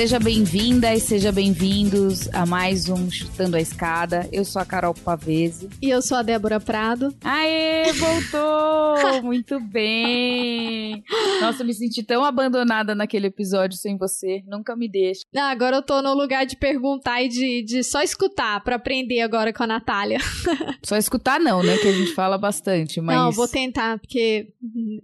[0.00, 4.26] Seja bem-vinda e seja bem-vindos a mais um Chutando a Escada.
[4.32, 5.68] Eu sou a Carol Pavese.
[5.82, 7.14] E eu sou a Débora Prado.
[7.22, 9.20] Aê, voltou!
[9.22, 11.04] Muito bem!
[11.42, 14.42] Nossa, eu me senti tão abandonada naquele episódio sem você.
[14.46, 15.20] Nunca me deixa.
[15.36, 19.20] Ah, agora eu tô no lugar de perguntar e de, de só escutar para aprender
[19.20, 20.18] agora com a Natália.
[20.82, 21.76] Só escutar não, né?
[21.76, 23.14] Que a gente fala bastante, mas...
[23.14, 24.48] Não, vou tentar, porque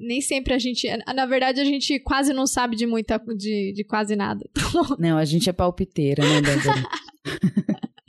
[0.01, 0.89] nem sempre a gente...
[1.15, 3.19] Na verdade, a gente quase não sabe de muita...
[3.37, 4.49] de, de quase nada.
[4.99, 6.83] Não, a gente é palpiteira, né, Débora?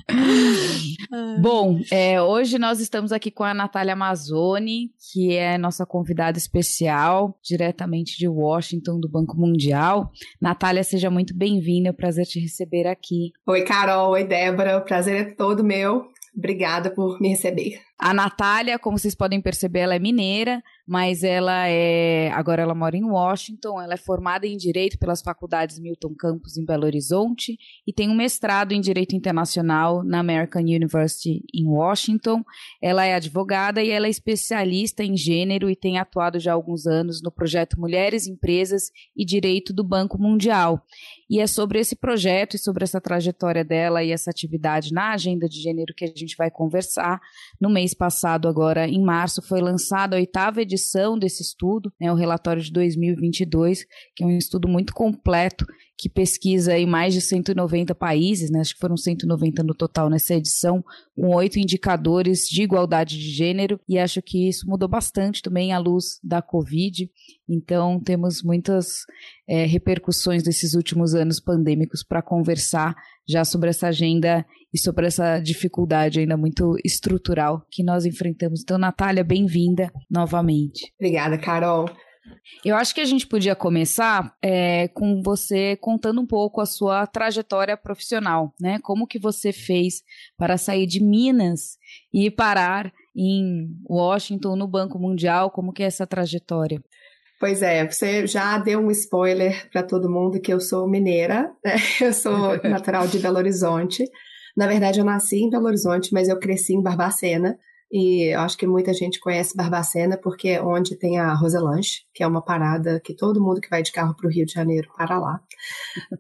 [1.42, 7.38] Bom, é, hoje nós estamos aqui com a Natália Mazzoni, que é nossa convidada especial,
[7.44, 10.12] diretamente de Washington, do Banco Mundial.
[10.42, 13.32] Natália, seja muito bem-vinda, é um prazer te receber aqui.
[13.46, 16.08] Oi, Carol, oi, Débora, o prazer é todo meu.
[16.36, 17.87] Obrigada por me receber.
[18.00, 22.30] A Natália, como vocês podem perceber, ela é mineira, mas ela é.
[22.32, 23.82] Agora ela mora em Washington.
[23.82, 28.16] Ela é formada em Direito pelas faculdades Milton Campos em Belo Horizonte e tem um
[28.16, 32.44] mestrado em Direito Internacional na American University em Washington.
[32.80, 36.86] Ela é advogada e ela é especialista em gênero e tem atuado já há alguns
[36.86, 40.86] anos no projeto Mulheres, Empresas e Direito do Banco Mundial.
[41.30, 45.50] E é sobre esse projeto e sobre essa trajetória dela e essa atividade na agenda
[45.50, 47.20] de gênero que a gente vai conversar
[47.60, 52.12] no mês mês passado, agora em março, foi lançada a oitava edição desse estudo, né,
[52.12, 55.66] o relatório de 2022, que é um estudo muito completo
[55.98, 58.60] que pesquisa em mais de 190 países, né?
[58.60, 60.84] acho que foram 190 no total nessa edição,
[61.16, 65.80] com oito indicadores de igualdade de gênero, e acho que isso mudou bastante também à
[65.80, 67.10] luz da Covid.
[67.50, 69.06] Então, temos muitas
[69.48, 72.96] é, repercussões desses últimos anos pandêmicos para conversar
[73.28, 78.62] já sobre essa agenda e sobre essa dificuldade ainda muito estrutural que nós enfrentamos.
[78.62, 80.94] Então, Natália, bem-vinda novamente.
[81.00, 81.90] Obrigada, Carol.
[82.64, 87.06] Eu acho que a gente podia começar é, com você contando um pouco a sua
[87.06, 88.80] trajetória profissional, né?
[88.84, 90.02] Como que você fez
[90.38, 91.78] para sair de Minas
[92.14, 95.52] e parar em Washington, no Banco Mundial?
[95.52, 96.82] Como que é essa trajetória?
[97.40, 101.76] Pois é, você já deu um spoiler para todo mundo que eu sou mineira, né?
[102.02, 104.04] eu sou natural de Belo Horizonte.
[104.56, 107.56] Na verdade, eu nasci em Belo Horizonte, mas eu cresci em Barbacena.
[107.92, 112.28] E acho que muita gente conhece Barbacena porque é onde tem a Roselanche, que é
[112.28, 115.18] uma parada que todo mundo que vai de carro para o Rio de Janeiro para
[115.18, 115.42] lá.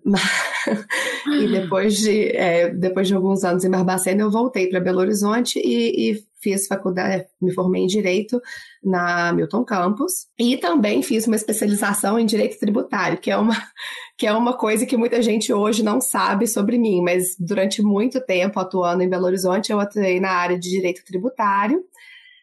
[1.42, 5.60] e depois de, é, depois de alguns anos em Barbacena, eu voltei para Belo Horizonte
[5.60, 8.40] e, e fiz faculdade, me formei em Direito
[8.84, 13.56] na Milton Campus e também fiz uma especialização em Direito Tributário, que é uma,
[14.18, 18.22] que é uma coisa que muita gente hoje não sabe sobre mim, mas durante muito
[18.22, 21.84] tempo atuando em Belo Horizonte, eu atuei na área de Direito Tributário,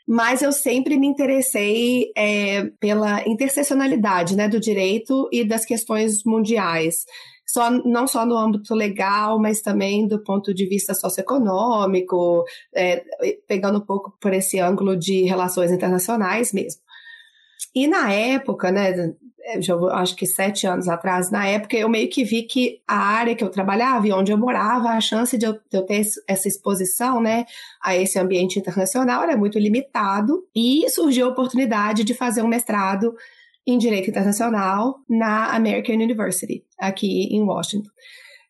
[0.06, 7.06] mas eu sempre me interessei é, pela interseccionalidade né, do direito e das questões mundiais
[7.46, 12.44] só, não só no âmbito legal, mas também do ponto de vista socioeconômico,
[12.74, 13.04] é,
[13.46, 16.80] pegando um pouco por esse ângulo de relações internacionais mesmo.
[17.74, 19.14] E na época, né,
[19.60, 23.34] já acho que sete anos atrás, na época, eu meio que vi que a área
[23.34, 26.48] que eu trabalhava e onde eu morava, a chance de eu, de eu, ter essa
[26.48, 27.44] exposição, né,
[27.82, 33.14] a esse ambiente internacional era muito limitado e surgiu a oportunidade de fazer um mestrado
[33.66, 37.90] em Direito Internacional na American University, aqui em Washington.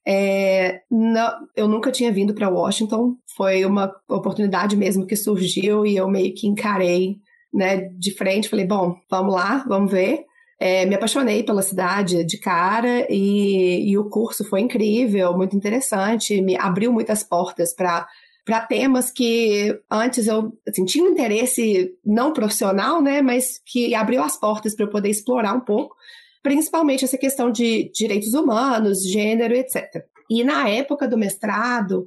[0.06, 5.96] É, não, eu nunca tinha vindo para Washington, foi uma oportunidade mesmo que surgiu e
[5.96, 7.16] eu meio que encarei
[7.52, 8.48] né, de frente.
[8.48, 10.24] Falei, bom, vamos lá, vamos ver.
[10.60, 16.40] É, me apaixonei pela cidade de cara e, e o curso foi incrível, muito interessante,
[16.40, 18.06] me abriu muitas portas para
[18.44, 24.22] para temas que antes eu assim, tinha um interesse não profissional, né, mas que abriu
[24.22, 25.96] as portas para eu poder explorar um pouco,
[26.42, 30.04] principalmente essa questão de direitos humanos, gênero, etc.
[30.28, 32.06] E na época do mestrado,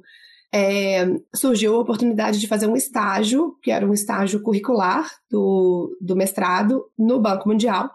[0.52, 6.16] é, surgiu a oportunidade de fazer um estágio, que era um estágio curricular do, do
[6.16, 7.90] mestrado no Banco Mundial.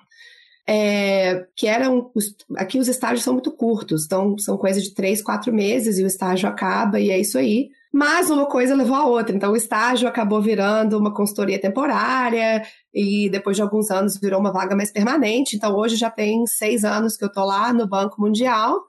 [0.65, 2.09] É, que eram.
[2.55, 6.07] Aqui os estágios são muito curtos, então são coisas de três, quatro meses e o
[6.07, 7.69] estágio acaba e é isso aí.
[7.93, 9.35] Mas uma coisa levou a outra.
[9.35, 14.51] Então, o estágio acabou virando uma consultoria temporária e depois de alguns anos virou uma
[14.51, 15.55] vaga mais permanente.
[15.55, 18.83] Então, hoje já tem seis anos que eu estou lá no Banco Mundial.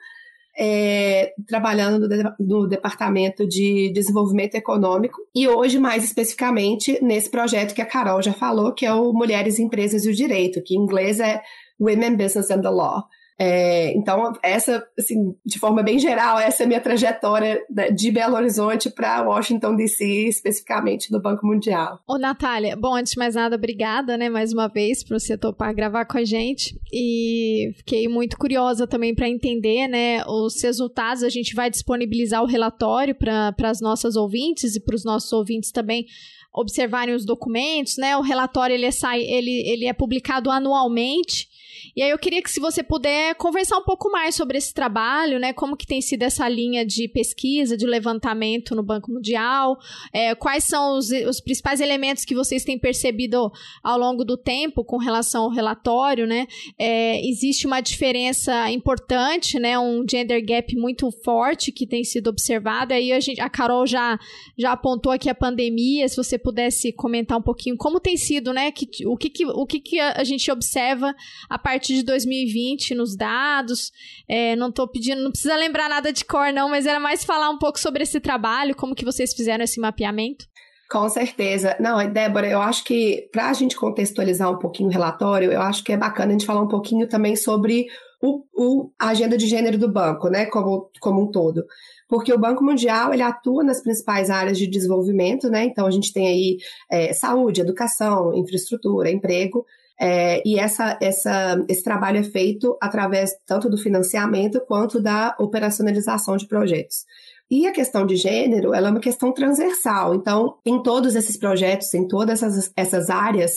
[0.57, 7.83] é, trabalhando no, no, Departamento de Desenvolvimento Econômico e hoje, mais especificamente, nesse projeto que
[7.83, 11.19] a Carol já falou, que é o Mulheres, Empresas e o Direito, que em inglês
[11.19, 11.43] é
[11.81, 13.03] Women, Business and the Law.
[13.39, 17.61] É, então, essa, assim, de forma bem geral, essa é a minha trajetória
[17.95, 22.01] de Belo Horizonte para Washington DC, especificamente no Banco Mundial.
[22.07, 25.75] Ô, Natália, bom, antes de mais nada, obrigada, né, mais uma vez, por você topar
[25.75, 26.79] gravar com a gente.
[26.93, 31.23] E fiquei muito curiosa também para entender, né, os resultados.
[31.23, 35.73] A gente vai disponibilizar o relatório para as nossas ouvintes e para os nossos ouvintes
[35.73, 36.07] também
[36.53, 38.17] observarem os documentos, né?
[38.17, 41.49] O relatório ele é, sai, ele, ele é publicado anualmente
[41.97, 45.39] e aí eu queria que se você puder conversar um pouco mais sobre esse trabalho,
[45.39, 45.53] né?
[45.53, 49.79] Como que tem sido essa linha de pesquisa, de levantamento no Banco Mundial,
[50.13, 53.53] é, quais são os, os principais elementos que vocês têm percebido
[53.83, 56.47] ao longo do tempo com relação ao relatório, né?
[56.79, 59.79] É, existe uma diferença importante, né?
[59.79, 62.93] Um gender gap muito forte que tem sido observado.
[62.93, 64.19] Aí a, gente, a Carol já,
[64.59, 68.73] já apontou aqui a pandemia, se você pudesse comentar um pouquinho como tem sido, né?
[68.73, 71.15] Que, o que, que, o que, que a gente observa
[71.49, 73.93] a partir de 2020 nos dados.
[74.29, 77.51] É, não estou pedindo, não precisa lembrar nada de cor, não, mas era mais falar
[77.51, 80.47] um pouco sobre esse trabalho, como que vocês fizeram esse mapeamento.
[80.91, 81.77] Com certeza.
[81.81, 85.83] Não, Débora, eu acho que para a gente contextualizar um pouquinho o relatório, eu acho
[85.83, 87.87] que é bacana a gente falar um pouquinho também sobre
[88.25, 91.65] o, o, a agenda de gênero do banco, né, como, como um todo.
[92.09, 96.13] Porque o Banco Mundial, ele atua nas principais áreas de desenvolvimento, né, então a gente
[96.13, 96.59] tem aí
[96.91, 99.67] é, saúde, educação, infraestrutura, emprego,
[100.07, 106.37] é, e essa, essa, esse trabalho é feito através tanto do financiamento quanto da operacionalização
[106.37, 107.07] de projetos.
[107.51, 110.15] E a questão de gênero, ela é uma questão transversal.
[110.15, 113.53] Então, em todos esses projetos, em todas essas, essas áreas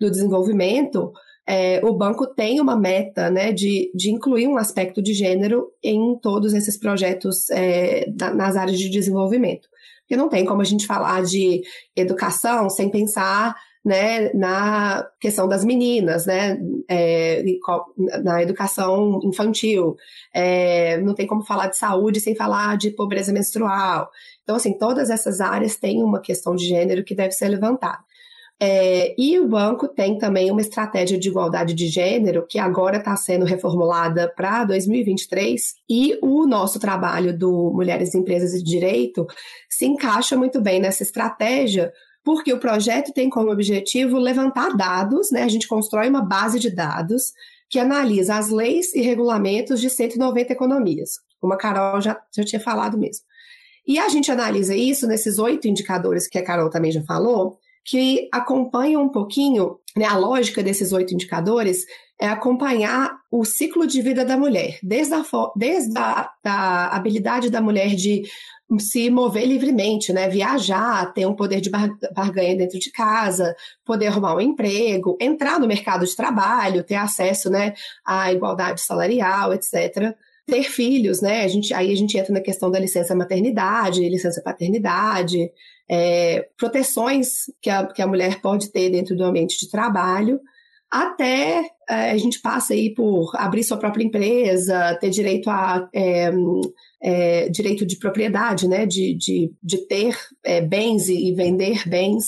[0.00, 1.10] do desenvolvimento,
[1.44, 6.16] é, o banco tem uma meta né, de, de incluir um aspecto de gênero em
[6.20, 9.68] todos esses projetos é, da, nas áreas de desenvolvimento.
[10.02, 11.62] Porque não tem como a gente falar de
[11.96, 13.56] educação sem pensar
[13.88, 17.42] né, na questão das meninas, né, é,
[18.22, 19.96] na educação infantil.
[20.32, 24.10] É, não tem como falar de saúde sem falar de pobreza menstrual.
[24.42, 27.98] Então, assim, todas essas áreas têm uma questão de gênero que deve ser levantada.
[28.60, 33.16] É, e o banco tem também uma estratégia de igualdade de gênero que agora está
[33.16, 39.26] sendo reformulada para 2023 e o nosso trabalho do Mulheres Empresas e Direito
[39.70, 41.92] se encaixa muito bem nessa estratégia
[42.28, 45.44] porque o projeto tem como objetivo levantar dados, né?
[45.44, 47.32] A gente constrói uma base de dados
[47.70, 52.60] que analisa as leis e regulamentos de 190 economias, como a Carol já, já tinha
[52.60, 53.24] falado mesmo.
[53.86, 58.28] E a gente analisa isso nesses oito indicadores que a Carol também já falou, que
[58.30, 61.86] acompanham um pouquinho, né, a lógica desses oito indicadores
[62.20, 65.24] é acompanhar o ciclo de vida da mulher, desde a,
[65.56, 68.24] desde a da habilidade da mulher de
[68.78, 70.28] se mover livremente, né?
[70.28, 75.66] Viajar, ter um poder de barganha dentro de casa, poder arrumar um emprego, entrar no
[75.66, 77.72] mercado de trabalho, ter acesso, né,
[78.04, 80.14] à igualdade salarial, etc.
[80.46, 81.44] Ter filhos, né?
[81.44, 85.50] A gente, aí a gente entra na questão da licença maternidade, licença paternidade,
[85.88, 90.40] é, proteções que a, que a mulher pode ter dentro do ambiente de trabalho,
[90.90, 96.30] até é, a gente passa aí por abrir sua própria empresa, ter direito a é,
[97.02, 102.24] é, direito de propriedade, né, de, de, de ter é, bens e, e, vender bens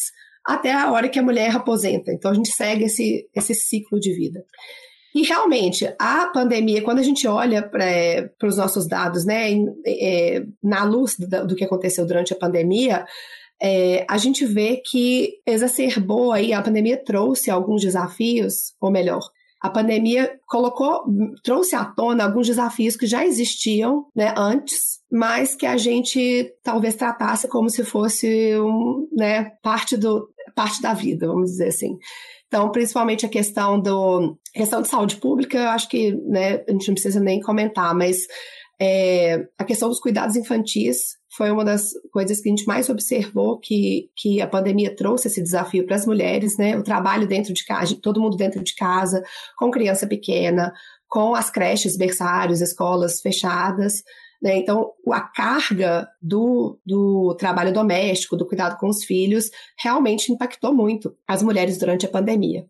[0.47, 2.13] até a hora que a mulher aposenta.
[2.13, 4.45] Então a gente segue esse, esse ciclo de vida.
[5.15, 9.51] E realmente, a pandemia, quando a gente olha para os nossos dados, né,
[9.85, 13.05] é, na luz do, do, que aconteceu durante a pandemia,
[13.61, 19.21] é, a gente vê que exacerbou aí, a pandemia trouxe alguns desafios, ou melhor,
[19.61, 21.05] a pandemia colocou,
[21.43, 26.95] trouxe à tona alguns desafios que já existiam né, antes, mas que a gente talvez
[26.95, 31.99] tratasse como se fosse um, né, parte, do, parte da vida, vamos dizer assim.
[32.47, 36.89] Então, principalmente a questão do questão de saúde pública, eu acho que né, a gente
[36.89, 38.27] não precisa nem comentar, mas
[38.81, 43.59] é, a questão dos cuidados infantis foi uma das coisas que a gente mais observou
[43.59, 46.77] que, que a pandemia trouxe esse desafio para as mulheres, né?
[46.77, 49.23] O trabalho dentro de casa, todo mundo dentro de casa,
[49.57, 50.73] com criança pequena,
[51.09, 54.03] com as creches, berçários, escolas fechadas.
[54.43, 54.57] Né?
[54.57, 61.15] Então, a carga do, do trabalho doméstico, do cuidado com os filhos, realmente impactou muito
[61.29, 62.65] as mulheres durante a pandemia.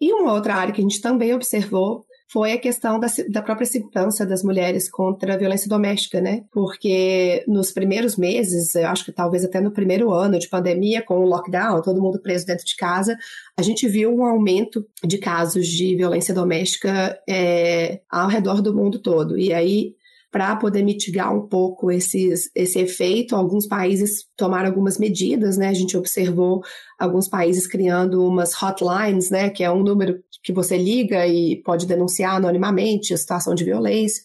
[0.00, 3.66] E uma outra área que a gente também observou foi a questão da, da própria
[3.66, 6.44] segurança das mulheres contra a violência doméstica, né?
[6.50, 11.18] Porque nos primeiros meses, eu acho que talvez até no primeiro ano de pandemia, com
[11.18, 13.16] o lockdown, todo mundo preso dentro de casa,
[13.56, 18.98] a gente viu um aumento de casos de violência doméstica é, ao redor do mundo
[18.98, 19.38] todo.
[19.38, 19.94] E aí
[20.34, 23.36] para poder mitigar um pouco esses, esse efeito.
[23.36, 25.68] Alguns países tomaram algumas medidas, né?
[25.68, 26.60] A gente observou
[26.98, 29.48] alguns países criando umas hotlines, né?
[29.48, 34.24] Que é um número que você liga e pode denunciar anonimamente a situação de violência.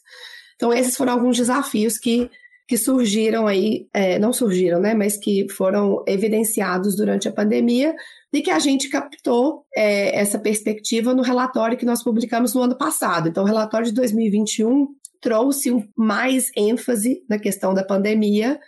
[0.56, 2.28] Então, esses foram alguns desafios que,
[2.68, 4.96] que surgiram aí, é, não surgiram, né?
[4.96, 7.94] Mas que foram evidenciados durante a pandemia
[8.34, 12.76] e que a gente captou é, essa perspectiva no relatório que nós publicamos no ano
[12.76, 13.30] passado.
[13.30, 14.88] Então, o relatório de 2021
[15.22, 18.60] trouxe mais ênfase na questão da pandemia,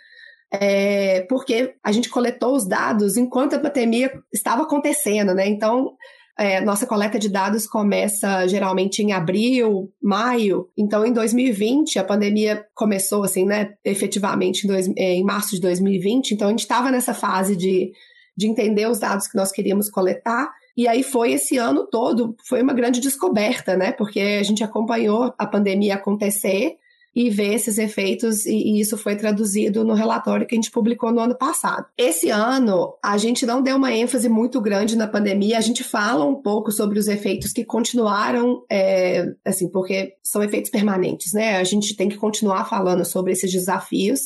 [0.52, 5.46] é, porque a gente coletou os dados enquanto a pandemia estava acontecendo, né?
[5.46, 5.96] Então,
[6.38, 10.68] é, nossa coleta de dados começa geralmente em abril, maio.
[10.76, 15.60] Então, em 2020, a pandemia começou, assim, né, efetivamente em, dois, é, em março de
[15.60, 16.32] 2020.
[16.32, 17.92] Então, a gente estava nessa fase de,
[18.36, 20.50] de entender os dados que nós queríamos coletar.
[20.76, 23.92] E aí foi esse ano todo, foi uma grande descoberta, né?
[23.92, 26.76] Porque a gente acompanhou a pandemia acontecer
[27.14, 31.20] e ver esses efeitos, e, isso foi traduzido no relatório que a gente publicou no
[31.20, 31.86] ano passado.
[31.96, 36.24] Esse ano, a gente não deu uma ênfase muito grande na pandemia, a gente fala
[36.24, 41.58] um pouco sobre os efeitos que continuaram, é, assim, porque são efeitos permanentes, né?
[41.58, 44.20] A gente tem que continuar falando sobre esses desafios,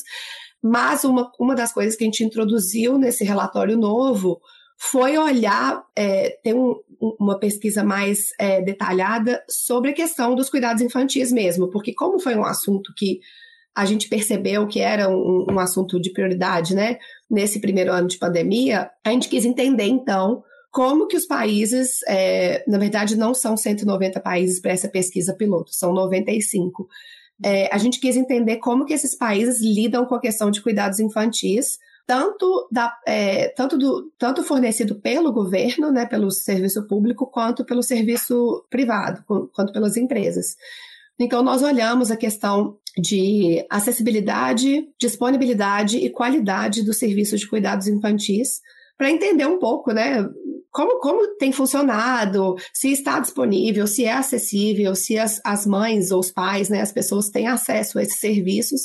[0.62, 4.40] mas uma, uma das coisas que a gente introduziu nesse relatório novo
[4.76, 6.76] foi olhar, é, ter um,
[7.18, 12.36] uma pesquisa mais é, detalhada sobre a questão dos cuidados infantis mesmo, porque como foi
[12.36, 13.20] um assunto que
[13.74, 16.98] a gente percebeu que era um, um assunto de prioridade, né,
[17.30, 22.64] nesse primeiro ano de pandemia, a gente quis entender, então, como que os países, é,
[22.66, 26.86] na verdade, não são 190 países para essa pesquisa piloto, são 95.
[27.44, 30.98] É, a gente quis entender como que esses países lidam com a questão de cuidados
[30.98, 37.64] infantis, tanto, da, é, tanto, do, tanto fornecido pelo governo, né, pelo serviço público, quanto
[37.64, 40.56] pelo serviço privado, quanto pelas empresas.
[41.18, 48.60] Então, nós olhamos a questão de acessibilidade, disponibilidade e qualidade do serviço de cuidados infantis,
[48.96, 50.24] para entender um pouco, né,
[50.70, 56.20] como, como tem funcionado, se está disponível, se é acessível, se as, as mães ou
[56.20, 58.82] os pais, né, as pessoas têm acesso a esses serviços,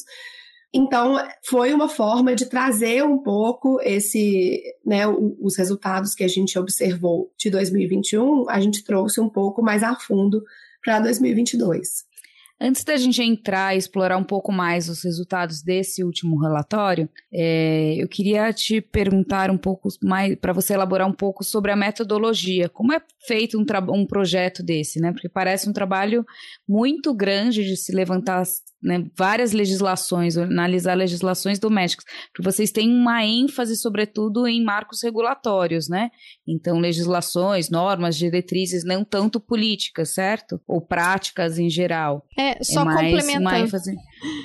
[0.73, 6.57] então, foi uma forma de trazer um pouco esse, né, os resultados que a gente
[6.57, 10.41] observou de 2021, a gente trouxe um pouco mais a fundo
[10.81, 12.09] para 2022.
[12.63, 17.95] Antes da gente entrar e explorar um pouco mais os resultados desse último relatório, é,
[17.97, 22.69] eu queria te perguntar um pouco mais, para você elaborar um pouco sobre a metodologia.
[22.69, 25.11] Como é feito um, um projeto desse, né?
[25.11, 26.23] Porque parece um trabalho
[26.69, 28.43] muito grande de se levantar
[28.81, 35.87] né, várias legislações, analisar legislações domésticas, porque vocês têm uma ênfase, sobretudo, em marcos regulatórios,
[35.87, 36.09] né?
[36.47, 40.59] Então, legislações, normas, diretrizes, não tanto políticas, certo?
[40.67, 42.25] Ou práticas em geral.
[42.37, 43.41] É, só é mais complementando.
[43.41, 43.95] Uma ênfase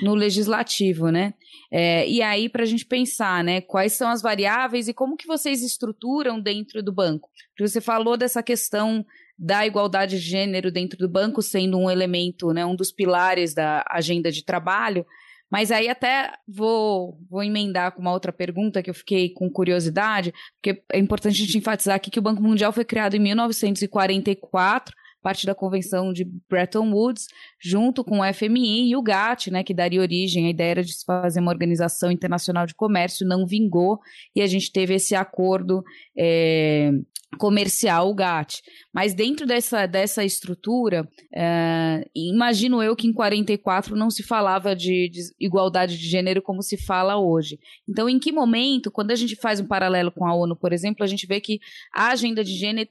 [0.03, 1.33] no legislativo, né?
[1.71, 5.27] É, e aí, para a gente pensar, né, quais são as variáveis e como que
[5.27, 7.29] vocês estruturam dentro do banco?
[7.49, 9.05] Porque você falou dessa questão
[9.37, 13.85] da igualdade de gênero dentro do banco sendo um elemento, né, um dos pilares da
[13.89, 15.05] agenda de trabalho.
[15.49, 20.33] Mas aí até vou, vou emendar com uma outra pergunta que eu fiquei com curiosidade,
[20.55, 24.93] porque é importante a gente enfatizar aqui que o Banco Mundial foi criado em 1944,
[25.21, 27.27] parte da convenção de Bretton Woods,
[27.59, 31.05] junto com o FMI e o GATT, né, que daria origem, a ideia de se
[31.05, 33.99] fazer uma organização internacional de comércio, não vingou,
[34.35, 35.83] e a gente teve esse acordo
[36.17, 36.91] é,
[37.37, 38.61] comercial, o GATT.
[38.93, 45.09] Mas dentro dessa, dessa estrutura, é, imagino eu que em 44 não se falava de,
[45.09, 47.59] de, igualdade de gênero como se fala hoje.
[47.87, 51.03] Então, em que momento, quando a gente faz um paralelo com a ONU, por exemplo,
[51.03, 51.59] a gente vê que
[51.93, 52.89] a agenda de gênero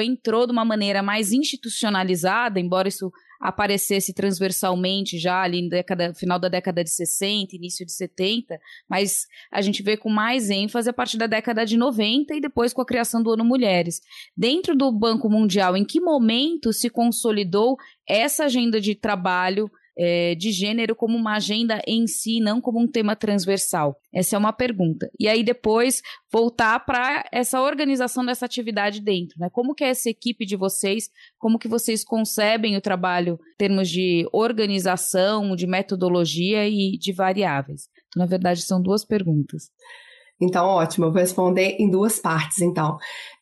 [0.00, 6.38] entrou de uma maneira mais institucionalizada, embora isso aparecesse transversalmente já ali no década, final
[6.38, 8.58] da década de 60, início de 70,
[8.88, 12.72] mas a gente vê com mais ênfase a partir da década de 90 e depois
[12.72, 14.00] com a criação do ONU Mulheres.
[14.36, 19.68] Dentro do Banco Mundial, em que momento se consolidou essa agenda de trabalho
[19.98, 23.96] é, de gênero como uma agenda em si, não como um tema transversal?
[24.12, 25.10] Essa é uma pergunta.
[25.18, 29.48] E aí depois voltar para essa organização dessa atividade dentro, né?
[29.50, 31.08] Como que é essa equipe de vocês?
[31.38, 37.88] Como que vocês concebem o trabalho em termos de organização, de metodologia e de variáveis?
[38.08, 39.70] Então, na verdade, são duas perguntas.
[40.40, 42.96] Então, ótimo, eu vou responder em duas partes, então.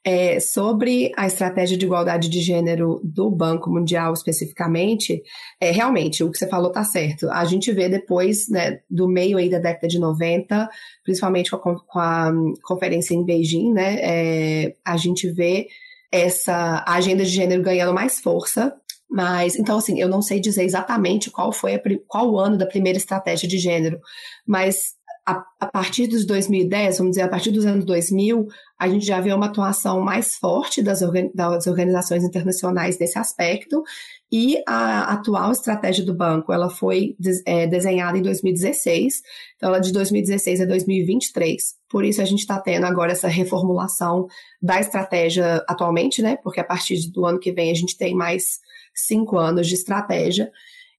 [0.05, 5.23] É, sobre a estratégia de igualdade de gênero do Banco Mundial especificamente,
[5.61, 7.31] é, realmente, o que você falou está certo.
[7.31, 10.69] A gente vê depois, né, do meio aí da década de 90,
[11.05, 12.33] principalmente com a, com a
[12.63, 15.69] conferência em Beijing, né, é, a gente vê
[16.13, 18.75] essa agenda de gênero ganhando mais força
[19.09, 22.67] Mas, então, assim, eu não sei dizer exatamente qual foi a, qual o ano da
[22.67, 24.01] primeira estratégia de gênero,
[24.47, 24.95] mas
[25.31, 28.47] a, a, partir dos 2010, vamos dizer, a partir dos anos 2000,
[28.79, 33.83] a gente já vê uma atuação mais forte das, organi das organizações internacionais nesse aspecto,
[34.33, 39.23] e a atual estratégia do banco, ela foi é, desenhada em 2016,
[39.57, 41.75] então ela é de 2016 a 2023.
[41.89, 44.29] Por isso a gente está tendo agora essa reformulação
[44.63, 46.37] da estratégia atualmente, né?
[46.37, 48.61] Porque a partir do ano que vem a gente tem mais
[48.95, 50.51] cinco anos de estratégia.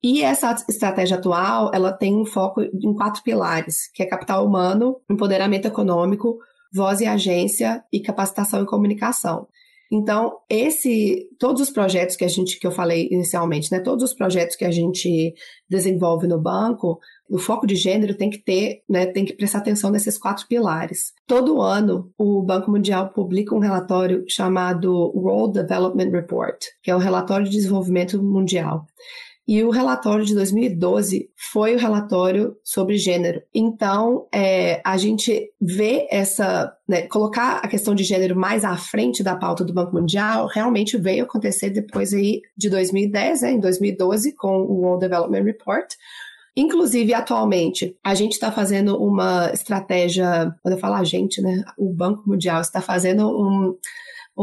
[0.04, 5.00] E essa estratégia atual, ela tem um foco em quatro pilares, que é capital humano,
[5.10, 6.40] empoderamento econômico,
[6.74, 9.48] voz e agência e capacitação e comunicação.
[9.94, 14.14] Então, esse, todos os projetos que a gente, que eu falei inicialmente, né, todos os
[14.14, 15.34] projetos que a gente
[15.70, 16.98] desenvolve no banco,
[17.30, 21.12] o foco de gênero tem que ter, né, tem que prestar atenção nesses quatro pilares.
[21.28, 27.00] Todo ano, o Banco Mundial publica um relatório chamado World Development Report, que é o
[27.00, 28.86] relatório de desenvolvimento mundial.
[29.48, 33.42] E o relatório de 2012 foi o relatório sobre gênero.
[33.54, 36.74] Então, é, a gente vê essa.
[36.88, 40.98] Né, colocar a questão de gênero mais à frente da pauta do Banco Mundial realmente
[40.98, 45.88] veio acontecer depois aí de 2010, né, em 2012, com o World Development Report.
[46.56, 50.54] Inclusive, atualmente, a gente está fazendo uma estratégia.
[50.62, 51.64] Quando eu falo a gente, né?
[51.78, 53.76] O Banco Mundial está fazendo um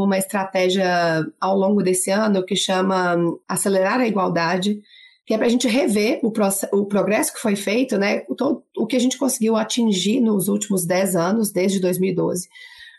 [0.04, 3.16] uma estratégia ao longo desse ano que chama
[3.48, 4.80] Acelerar a Igualdade,
[5.26, 6.32] que é para a gente rever o,
[6.72, 10.86] o, progresso que foi feito, né, o, o que a gente conseguiu atingir nos últimos
[10.86, 12.48] 10 anos, desde 2012,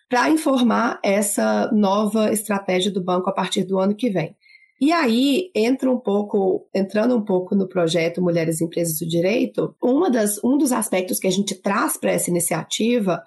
[0.07, 4.35] para informar essa nova estratégia do banco a partir do ano que vem.
[4.81, 10.09] E aí entra um pouco, entrando um pouco no projeto Mulheres Empresas do Direito, uma
[10.09, 13.21] das, um dos aspectos que a gente traz para essa iniciativa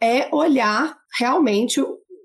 [0.00, 1.80] é olhar realmente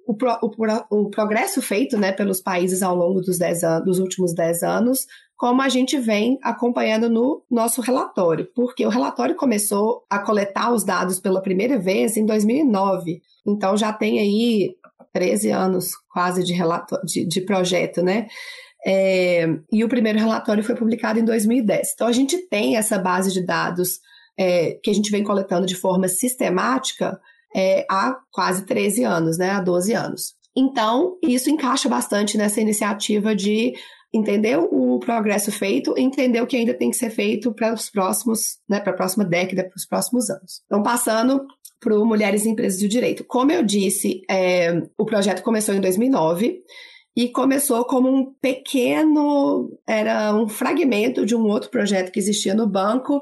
[0.09, 0.49] o, pro, o,
[0.89, 5.05] o, progresso feito né, pelos países ao longo dos, dez dos últimos 10 anos,
[5.37, 10.83] como a gente vem acompanhando no nosso relatório, porque o relatório começou a coletar os
[10.83, 14.75] dados pela primeira vez em 2009, então já tem aí
[15.13, 18.25] 13 anos quase de, relato, de, de projeto, né?
[18.83, 21.91] É, e o primeiro relatório foi publicado em 2010.
[21.93, 24.00] Então a gente tem essa base de dados
[24.35, 27.19] é, que a gente vem coletando de forma sistemática
[27.55, 30.33] é, há quase 13 anos, né, há 12 anos.
[30.55, 33.74] Então, isso encaixa bastante nessa iniciativa de
[34.12, 37.90] entender o progresso feito e entender o que ainda tem que ser feito para os
[37.90, 40.62] próximos, né, para a próxima década, para os próximos anos.
[40.66, 41.46] Então, passando
[41.79, 43.24] para o Mulheres em Empresas do Direito.
[43.24, 46.62] Como eu disse, é, o projeto começou em 2009
[47.16, 52.68] e começou como um pequeno, era um fragmento de um outro projeto que existia no
[52.68, 53.22] banco,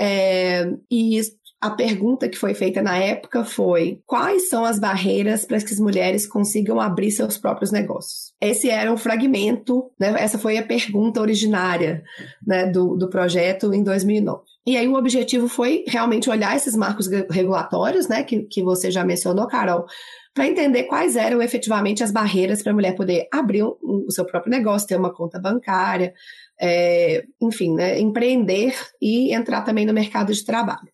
[0.00, 1.20] é, e
[1.62, 5.78] a pergunta que foi feita na época foi: quais são as barreiras para que as
[5.78, 8.32] mulheres consigam abrir seus próprios negócios?
[8.40, 10.12] Esse era um fragmento, né?
[10.18, 12.02] essa foi a pergunta originária
[12.44, 14.42] né, do, do projeto em 2009.
[14.66, 19.04] E aí o objetivo foi realmente olhar esses marcos regulatórios, né, que, que você já
[19.04, 19.86] mencionou, Carol,
[20.34, 24.50] para entender quais eram efetivamente as barreiras para a mulher poder abrir o, seu próprio
[24.50, 26.12] negócio, ter uma conta bancária,
[26.60, 30.88] é, enfim, né, empreender e entrar também no mercado de trabalho.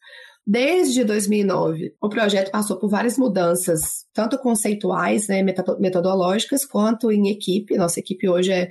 [0.50, 7.76] Desde 2009, o projeto passou por várias mudanças, tanto conceituais, né, metodológicas, quanto em equipe.
[7.76, 8.70] Nossa equipe hoje é,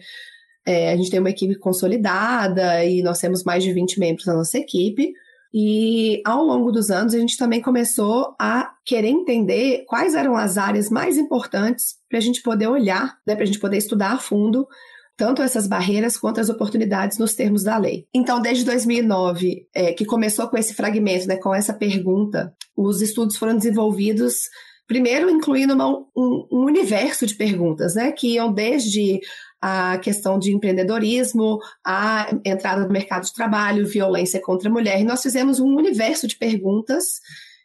[0.66, 4.34] é, A gente tem uma equipe consolidada e nós temos mais de 20 membros na
[4.34, 5.13] nossa equipe.
[5.54, 10.58] E ao longo dos anos, a gente também começou a querer entender quais eram as
[10.58, 14.18] áreas mais importantes para a gente poder olhar, né, para a gente poder estudar a
[14.18, 14.68] fundo
[15.17, 18.06] tanto essas barreiras quanto as oportunidades nos termos da lei.
[18.13, 23.36] Então, desde 2009, é, que começou com esse fragmento, né, com essa pergunta, os estudos
[23.36, 24.47] foram desenvolvidos
[24.88, 29.19] primeiro incluindo uma, um, um, universo de perguntas, né, que iam desde
[29.62, 35.01] a questão de empreendedorismo, a entrada no mercado de trabalho, violência contra a mulher.
[35.01, 37.19] E nós fizemos um universo de perguntas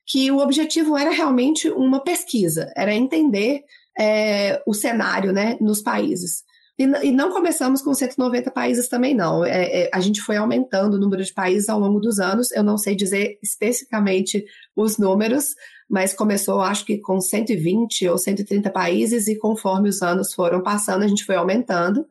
[0.07, 3.63] que o objetivo era realmente uma pesquisa, era entender
[3.97, 6.43] é, o cenário né, nos países.
[6.79, 9.45] E, e, não começamos com 190 países também, não.
[9.45, 12.51] É, é, a gente foi aumentando o número de países ao longo dos anos.
[12.53, 15.55] Eu não sei dizer especificamente os números,
[15.89, 21.03] mas começou, acho que, com 120 ou 130 países, e conforme os anos foram passando,
[21.03, 22.07] a gente foi aumentando.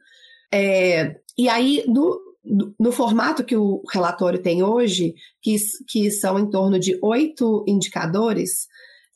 [0.54, 2.20] É, e aí, no,
[2.80, 5.56] no formato que o relatório tem hoje, que,
[5.88, 8.68] que são em torno de oito indicadores,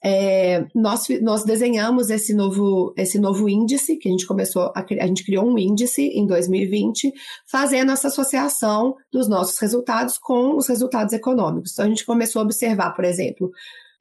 [0.08, 5.08] é, nós, nós desenhamos esse novo, esse novo índice, que a gente começou, a, a
[5.08, 7.12] gente criou um índice em 2020,
[7.48, 11.72] fazendo essa associação dos nossos resultados com os resultados econômicos.
[11.74, 13.50] Então, a gente começou a observar, por exemplo,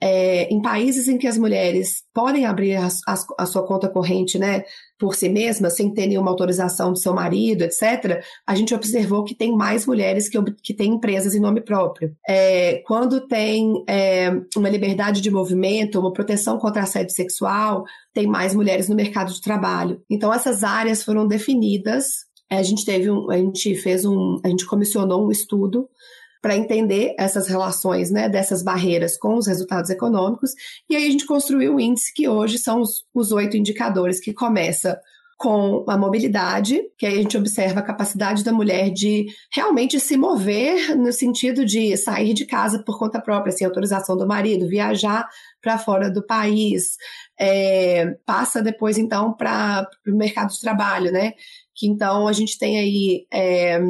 [0.00, 2.88] é, em países em que as mulheres podem abrir a,
[3.38, 4.64] a, sua conta corrente, né,
[4.98, 9.34] por si mesmas, sem ter nenhuma autorização do seu marido, etc., a gente observou que
[9.34, 12.14] tem mais mulheres que, que têm empresas em nome próprio.
[12.28, 18.54] É, quando tem é, uma liberdade de movimento, uma proteção contra assédio sexual, tem mais
[18.54, 20.00] mulheres no mercado de trabalho.
[20.08, 22.24] Então, essas áreas foram definidas.
[22.50, 25.88] A gente teve um, a gente fez um, a gente comissionou um estudo
[26.44, 30.50] para entender essas relações, né, dessas barreiras com os resultados econômicos.
[30.90, 32.82] E aí a gente construiu o índice que hoje são
[33.14, 35.00] os oito indicadores que começa
[35.38, 40.18] com a mobilidade, que aí a gente observa a capacidade da mulher de realmente se
[40.18, 45.26] mover no sentido de sair de casa por conta própria, sem autorização do marido, viajar
[45.62, 46.98] para fora do país,
[47.40, 51.32] é, passa depois então para o mercado de trabalho, né?
[51.74, 53.80] Que então a gente tem aí é,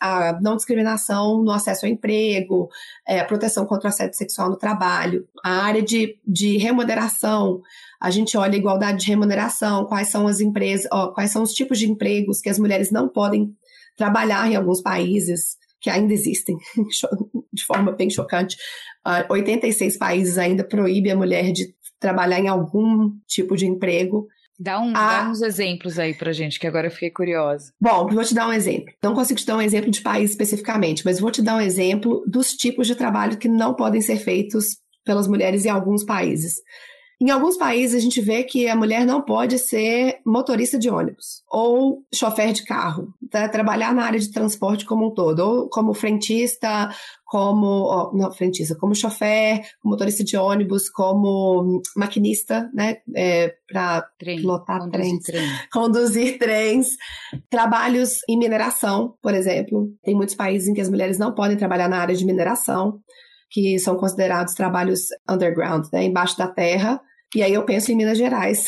[0.00, 2.68] a não discriminação no acesso ao emprego,
[3.06, 7.60] é, a proteção contra o assédio sexual no trabalho, a área de, de remuneração,
[8.00, 11.52] a gente olha a igualdade de remuneração, quais são as empresas, ó, quais são os
[11.52, 13.52] tipos de empregos que as mulheres não podem
[13.96, 16.56] trabalhar em alguns países que ainda existem,
[17.52, 18.56] de forma bem chocante.
[19.06, 24.26] Uh, 86 países ainda proíbem a mulher de trabalhar em algum tipo de emprego.
[24.58, 25.22] Dá, um, a...
[25.22, 27.72] dá uns exemplos aí pra gente, que agora eu fiquei curiosa.
[27.80, 28.92] Bom, vou te dar um exemplo.
[29.02, 32.24] Não consigo te dar um exemplo de país especificamente, mas vou te dar um exemplo
[32.26, 36.54] dos tipos de trabalho que não podem ser feitos pelas mulheres em alguns países.
[37.24, 41.42] Em alguns países, a gente vê que a mulher não pode ser motorista de ônibus
[41.50, 43.48] ou chofer de carro, tá?
[43.48, 46.90] trabalhar na área de transporte como um todo, ou como frentista,
[47.24, 54.80] como não frentista, como chofer, como motorista de ônibus, como maquinista, né, é, para pilotar
[54.80, 55.48] conduzir trens, trem.
[55.72, 56.88] conduzir trens,
[57.48, 59.88] trabalhos em mineração, por exemplo.
[60.04, 63.00] Tem muitos países em que as mulheres não podem trabalhar na área de mineração
[63.54, 67.00] que são considerados trabalhos underground, né, embaixo da terra.
[67.34, 68.66] E aí eu penso em Minas Gerais.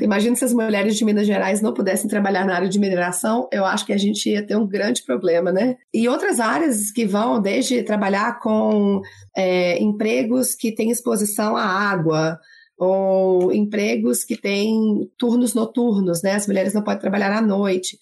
[0.00, 3.64] Imagina se as mulheres de Minas Gerais não pudessem trabalhar na área de mineração, eu
[3.64, 5.76] acho que a gente ia ter um grande problema, né?
[5.92, 9.02] E outras áreas que vão desde trabalhar com
[9.36, 12.38] é, empregos que têm exposição à água,
[12.78, 16.34] ou empregos que têm turnos noturnos, né?
[16.34, 17.98] As mulheres não podem trabalhar à noite.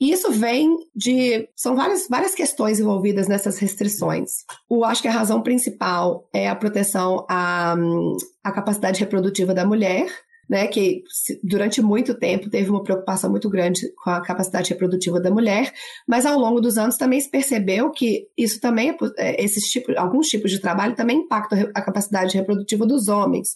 [0.00, 1.46] E isso vem de.
[1.54, 4.44] São várias, várias questões envolvidas nessas restrições.
[4.70, 7.76] Eu acho que a razão principal é a proteção à,
[8.42, 10.06] à capacidade reprodutiva da mulher,
[10.48, 11.04] né, que
[11.44, 15.72] durante muito tempo teve uma preocupação muito grande com a capacidade reprodutiva da mulher,
[16.08, 20.26] mas ao longo dos anos também se percebeu que isso também, é, esses tipos, alguns
[20.26, 23.54] tipos de trabalho também impactam a capacidade reprodutiva dos homens.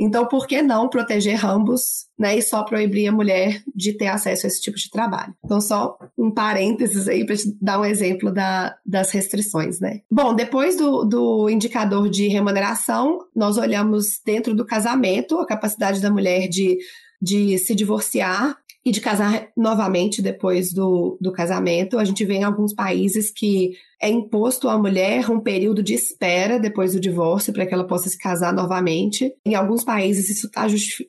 [0.00, 4.46] Então, por que não proteger ambos, né, e só proibir a mulher de ter acesso
[4.46, 5.34] a esse tipo de trabalho?
[5.44, 10.00] Então, só um parênteses aí para dar um exemplo da, das restrições, né?
[10.10, 16.10] Bom, depois do, do indicador de remuneração, nós olhamos dentro do casamento a capacidade da
[16.10, 16.78] mulher de
[17.20, 21.98] de se divorciar e de casar novamente depois do, do casamento.
[21.98, 26.58] A gente vê em alguns países que é imposto à mulher um período de espera
[26.58, 29.34] depois do divórcio para que ela possa se casar novamente.
[29.44, 30.66] Em alguns países isso está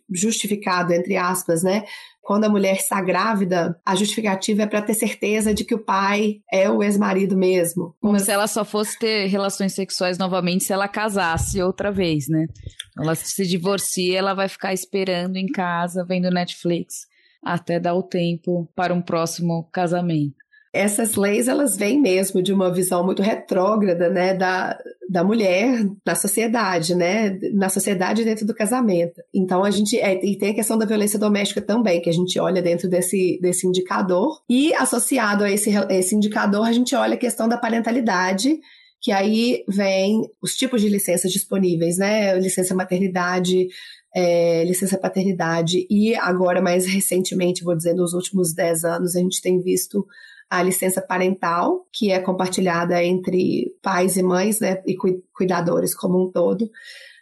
[0.09, 1.85] justificado, entre aspas, né?
[2.21, 6.41] Quando a mulher está grávida, a justificativa é para ter certeza de que o pai
[6.51, 7.95] é o ex-marido mesmo.
[7.99, 8.23] Como Mas...
[8.23, 12.47] se ela só fosse ter relações sexuais novamente se ela casasse outra vez, né?
[12.99, 17.10] Ela se divorcia, ela vai ficar esperando em casa, vendo Netflix
[17.43, 20.41] até dar o tempo para um próximo casamento.
[20.73, 26.15] Essas leis, elas vêm mesmo de uma visão muito retrógrada, né, da, da mulher na
[26.15, 29.21] sociedade, né, na sociedade dentro do casamento.
[29.33, 32.39] Então, a gente, é, e tem a questão da violência doméstica também, que a gente
[32.39, 37.19] olha dentro desse, desse indicador, e associado a esse, esse indicador, a gente olha a
[37.19, 38.57] questão da parentalidade,
[39.01, 43.67] que aí vem os tipos de licenças disponíveis, né, licença maternidade,
[44.15, 49.41] é, licença paternidade e agora, mais recentemente, vou dizer, nos últimos 10 anos, a gente
[49.41, 50.05] tem visto
[50.49, 54.97] a licença parental, que é compartilhada entre pais e mães, né, e
[55.33, 56.69] cuidadores como um todo,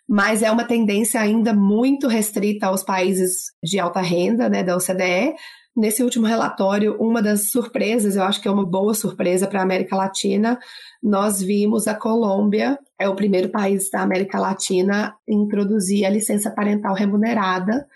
[0.08, 5.36] mas é uma tendência ainda muito restrita aos países de alta renda, né, da OCDE.
[5.76, 9.64] Nesse último relatório, uma das surpresas, eu acho que é uma boa surpresa para a
[9.64, 10.60] América Latina,
[11.02, 16.52] nós vimos a Colômbia, é o primeiro país da América Latina a introduzir a licença
[16.52, 17.88] parental remunerada,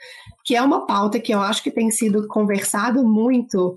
[0.46, 3.76] que é uma pauta que eu acho que tem sido conversado muito.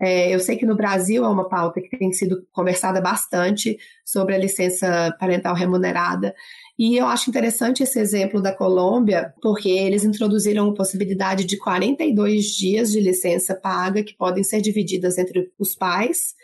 [0.00, 4.34] É, eu sei que no Brasil é uma pauta que tem sido conversada bastante sobre
[4.34, 6.34] a licença parental remunerada.
[6.78, 12.44] E eu acho interessante esse exemplo da Colômbia, porque eles introduziram a possibilidade de 42
[12.56, 16.36] dias de licença paga que podem ser divididas entre os pais.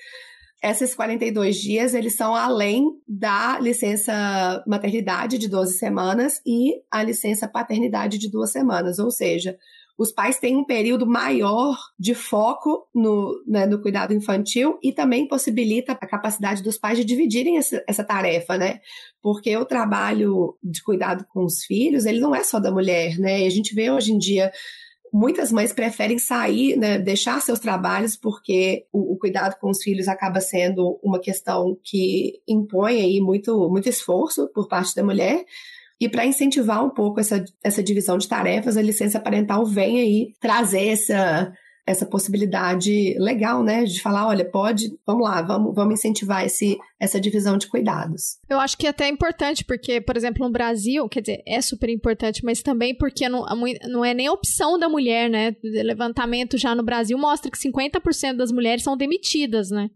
[0.61, 7.47] Esses 42 dias, eles são além da licença maternidade de 12 semanas e a licença
[7.47, 9.57] paternidade de duas semanas, ou seja,
[9.97, 15.29] os pais têm um período maior de foco no, né, no cuidado infantil e também
[15.29, 18.81] possibilita a capacidade dos pais de dividirem essa, essa, tarefa, né?
[19.23, 23.43] Porque o trabalho de cuidado com os filhos, ele não é só da mulher, né?
[23.43, 24.51] E a gente vê hoje em dia
[25.13, 30.09] muitas mães preferem sair, né, deixar seus trabalhos, porque o, o, cuidado com os filhos
[30.09, 35.45] acaba sendo uma questão que impõe aí muito, muito esforço por parte da mulher.
[36.01, 40.33] E para incentivar um pouco essa, essa divisão de tarefas, a licença parental vem aí
[40.41, 41.53] trazer essa,
[41.87, 47.21] essa possibilidade legal, né, de falar, olha, pode, vamos lá, vamos, vamos incentivar esse, essa
[47.21, 48.39] divisão de cuidados.
[48.49, 51.91] Eu acho que é até importante, porque, por exemplo, no Brasil, quer dizer, é super
[51.91, 53.45] importante, mas também porque não,
[53.87, 58.51] não é nem opção da mulher, né, levantamento já no Brasil mostra que 50% das
[58.51, 59.91] mulheres são demitidas, né,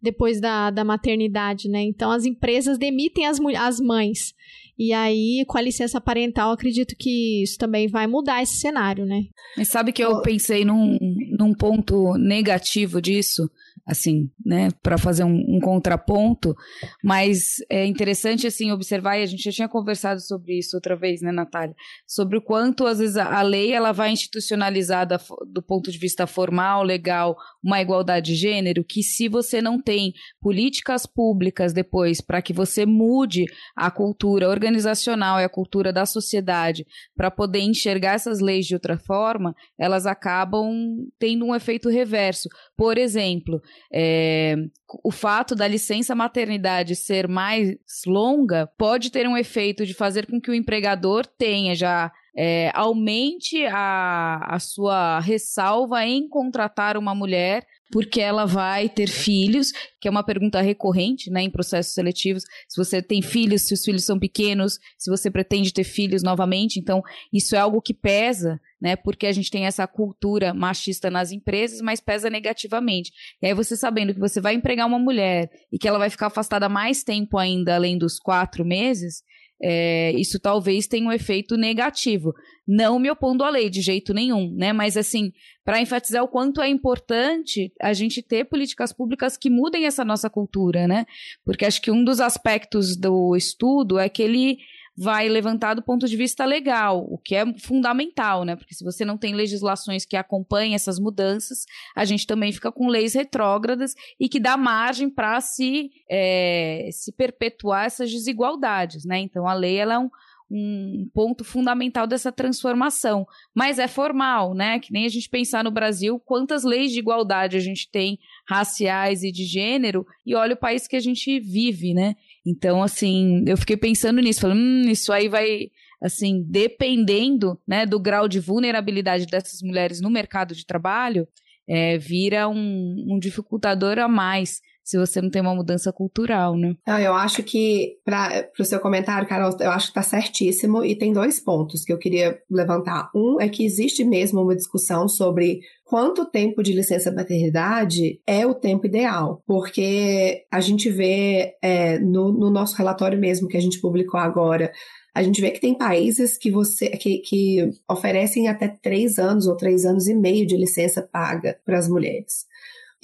[0.00, 4.32] depois da, da maternidade, né, então as empresas demitem as, as mães.
[4.78, 9.22] E aí, com a licença parental, acredito que isso também vai mudar esse cenário, né?
[9.56, 10.98] Mas sabe que eu pensei num,
[11.38, 13.48] num ponto negativo disso?
[13.86, 16.54] Assim, né, para fazer um, um, contraponto,
[17.02, 21.20] mas é interessante, assim, observar, e a gente já tinha conversado sobre isso outra vez,
[21.20, 21.74] né, Natália,
[22.06, 26.82] sobre o quanto, às vezes, a lei, ela vai institucionalizada do ponto de vista formal,
[26.82, 32.52] legal, uma igualdade de gênero, que se você não tem políticas públicas depois para que
[32.52, 33.44] você mude
[33.76, 38.98] a cultura organizacional e a cultura da sociedade para poder enxergar essas leis de outra
[38.98, 40.72] forma, elas acabam
[41.18, 42.48] tendo um efeito reverso.
[42.76, 43.60] Por exemplo,
[43.92, 44.56] é,
[45.02, 50.40] o fato da licença maternidade ser mais longa pode ter um efeito de fazer com
[50.40, 57.64] que o empregador tenha já é, aumente a, a sua ressalva em contratar uma mulher
[57.90, 62.42] porque ela vai ter filhos, que é uma pergunta recorrente né, em processos seletivos.
[62.68, 66.78] Se você tem filhos, se os filhos são pequenos, se você pretende ter filhos novamente.
[66.78, 68.96] Então, isso é algo que pesa, né?
[68.96, 73.12] Porque a gente tem essa cultura machista nas empresas, mas pesa negativamente.
[73.42, 76.26] E aí, você sabendo que você vai empregar uma mulher e que ela vai ficar
[76.26, 79.22] afastada mais tempo ainda, além dos quatro meses,
[79.62, 82.34] é, isso talvez tenha um efeito negativo.
[82.66, 84.72] Não me opondo à lei de jeito nenhum, né?
[84.72, 85.32] Mas assim,
[85.64, 90.28] para enfatizar o quanto é importante a gente ter políticas públicas que mudem essa nossa
[90.28, 91.06] cultura, né?
[91.44, 94.58] Porque acho que um dos aspectos do estudo é que ele
[94.96, 98.54] vai levantar do ponto de vista legal, o que é fundamental, né?
[98.54, 102.88] Porque se você não tem legislações que acompanhem essas mudanças, a gente também fica com
[102.88, 109.18] leis retrógradas e que dá margem para se, é, se perpetuar essas desigualdades, né?
[109.18, 110.10] Então a lei ela é um,
[110.50, 113.26] um ponto fundamental dessa transformação.
[113.52, 114.78] Mas é formal, né?
[114.78, 119.24] Que nem a gente pensar no Brasil quantas leis de igualdade a gente tem, raciais
[119.24, 122.14] e de gênero, e olha o país que a gente vive, né?
[122.46, 125.70] Então, assim, eu fiquei pensando nisso, falando, hum, isso aí vai,
[126.02, 131.26] assim, dependendo, né, do grau de vulnerabilidade dessas mulheres no mercado de trabalho,
[131.66, 136.76] é, vira um, um dificultador a mais se você não tem uma mudança cultural, né?
[136.86, 140.94] Não, eu acho que, para o seu comentário, Carol, eu acho que está certíssimo e
[140.94, 143.10] tem dois pontos que eu queria levantar.
[143.14, 148.54] Um é que existe mesmo uma discussão sobre quanto tempo de licença maternidade é o
[148.54, 153.80] tempo ideal, porque a gente vê é, no, no nosso relatório mesmo que a gente
[153.80, 154.70] publicou agora,
[155.14, 159.56] a gente vê que tem países que você que, que oferecem até três anos ou
[159.56, 162.44] três anos e meio de licença paga para as mulheres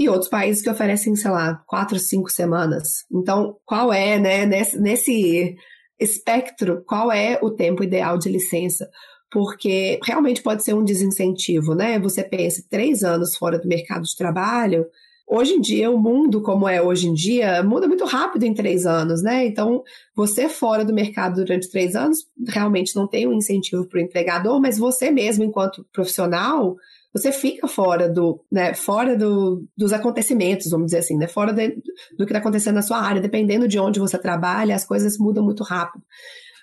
[0.01, 3.05] e outros países que oferecem, sei lá, quatro, cinco semanas.
[3.13, 5.55] Então, qual é, né, nesse, nesse
[6.01, 8.89] espectro, qual é o tempo ideal de licença?
[9.31, 11.99] Porque realmente pode ser um desincentivo, né?
[11.99, 14.87] Você pensa, três anos fora do mercado de trabalho,
[15.29, 18.87] hoje em dia, o mundo como é hoje em dia, muda muito rápido em três
[18.87, 19.45] anos, né?
[19.45, 19.83] Então,
[20.17, 24.59] você fora do mercado durante três anos, realmente não tem um incentivo para o empregador,
[24.63, 26.75] mas você mesmo, enquanto profissional,
[27.12, 31.70] você fica fora do, né, fora do, dos acontecimentos, vamos dizer assim, né, fora de,
[32.16, 35.44] do que está acontecendo na sua área, dependendo de onde você trabalha, as coisas mudam
[35.44, 36.05] muito rápido.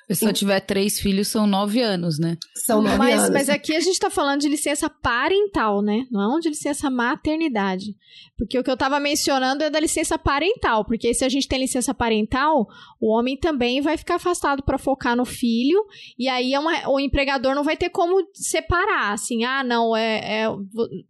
[0.10, 2.38] Se eu tiver três filhos, são nove anos, né?
[2.56, 3.30] São nove mas, anos.
[3.30, 6.06] Mas aqui a gente tá falando de licença parental, né?
[6.10, 7.94] Não de licença maternidade.
[8.38, 10.86] Porque o que eu tava mencionando é da licença parental.
[10.86, 12.68] Porque se a gente tem licença parental,
[13.02, 15.84] o homem também vai ficar afastado para focar no filho.
[16.18, 20.44] E aí é uma, o empregador não vai ter como separar, assim, ah, não, é,
[20.44, 20.48] é.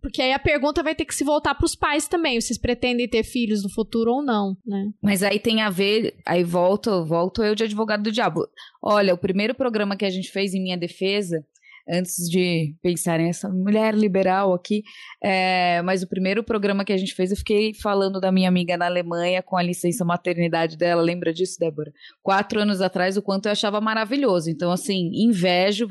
[0.01, 2.41] Porque aí a pergunta vai ter que se voltar pros pais também.
[2.41, 4.89] Vocês pretendem ter filhos no futuro ou não, né?
[5.01, 6.15] Mas aí tem a ver.
[6.25, 8.47] Aí volto, volto eu de advogado do diabo
[8.89, 11.45] Olha, o primeiro programa que a gente fez em minha defesa,
[11.89, 14.81] antes de pensarem essa mulher liberal aqui.
[15.21, 18.77] É, mas o primeiro programa que a gente fez, eu fiquei falando da minha amiga
[18.77, 21.01] na Alemanha com a licença maternidade dela.
[21.01, 21.91] Lembra disso, Débora?
[22.23, 24.49] Quatro anos atrás, o quanto eu achava maravilhoso.
[24.49, 25.85] Então, assim, invejo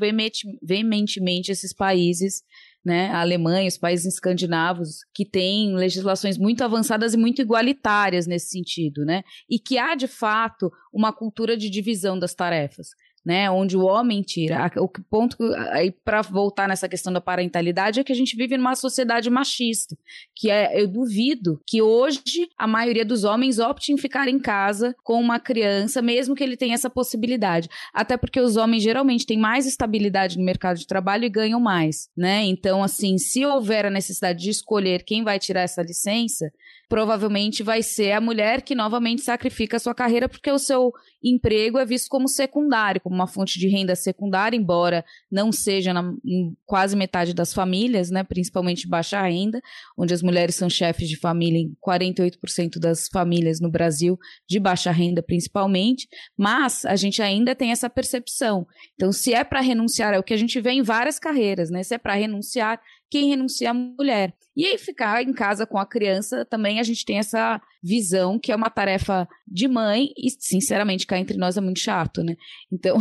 [0.63, 2.41] veementemente esses países
[2.87, 8.47] né, a Alemanha, os países escandinavos, que têm legislações muito avançadas e muito igualitárias nesse
[8.47, 12.87] sentido, né, e que há de fato uma cultura de divisão das tarefas
[13.27, 14.71] né, onde o homem tira.
[14.77, 15.35] O ponto
[15.71, 19.97] aí para voltar nessa questão da parentalidade é que a gente vive numa sociedade machista,
[20.33, 24.95] que é eu duvido que hoje a maioria dos homens opte em ficar em casa
[25.03, 27.67] com uma criança, mesmo que ele tenha essa possibilidade.
[27.93, 32.07] Até porque os homens geralmente têm mais estabilidade no mercado de trabalho e ganham mais,
[32.15, 32.45] né?
[32.45, 36.49] Então, assim, se houver a necessidade de escolher quem vai tirar essa licença,
[36.87, 41.77] provavelmente vai ser a mulher que novamente sacrifica a sua carreira porque o seu emprego
[41.77, 46.55] é visto como secundário, como uma fonte de renda secundária, embora não seja na, em
[46.65, 49.61] quase metade das famílias, né, principalmente baixa renda,
[49.97, 54.91] onde as mulheres são chefes de família em 48% das famílias no Brasil, de baixa
[54.91, 58.67] renda principalmente, mas a gente ainda tem essa percepção.
[58.95, 61.83] Então, se é para renunciar, é o que a gente vê em várias carreiras, né?
[61.83, 64.33] Se é para renunciar, quem renuncia a mulher.
[64.55, 68.51] E aí ficar em casa com a criança também a gente tem essa visão que
[68.51, 72.35] é uma tarefa de mãe e sinceramente cá entre nós é muito chato, né?
[72.71, 72.97] Então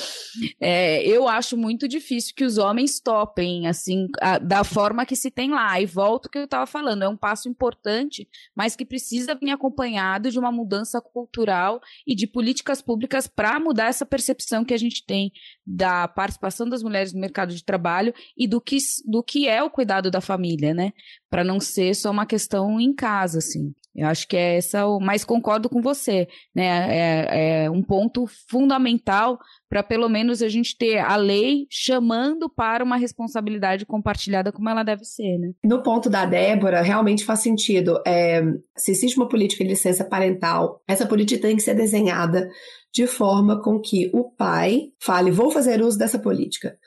[0.60, 5.30] é, eu acho muito difícil que os homens topem assim a, da forma que se
[5.30, 5.80] tem lá.
[5.80, 9.50] E volto ao que eu estava falando, é um passo importante, mas que precisa vir
[9.50, 14.78] acompanhado de uma mudança cultural e de políticas públicas para mudar essa percepção que a
[14.78, 15.32] gente tem
[15.66, 19.70] da participação das mulheres no mercado de trabalho e do que, do que é o
[19.70, 20.92] cuidado da família, né?
[21.30, 23.74] Para não ser só uma questão em casa, assim.
[23.98, 26.86] Eu acho que é essa, mas concordo com você, né?
[26.88, 32.84] É, é um ponto fundamental para pelo menos a gente ter a lei chamando para
[32.84, 35.50] uma responsabilidade compartilhada como ela deve ser, né?
[35.64, 38.00] No ponto da Débora, realmente faz sentido.
[38.06, 38.40] É,
[38.76, 42.48] se existe uma política de licença parental, essa política tem que ser desenhada
[42.94, 46.78] de forma com que o pai fale: vou fazer uso dessa política.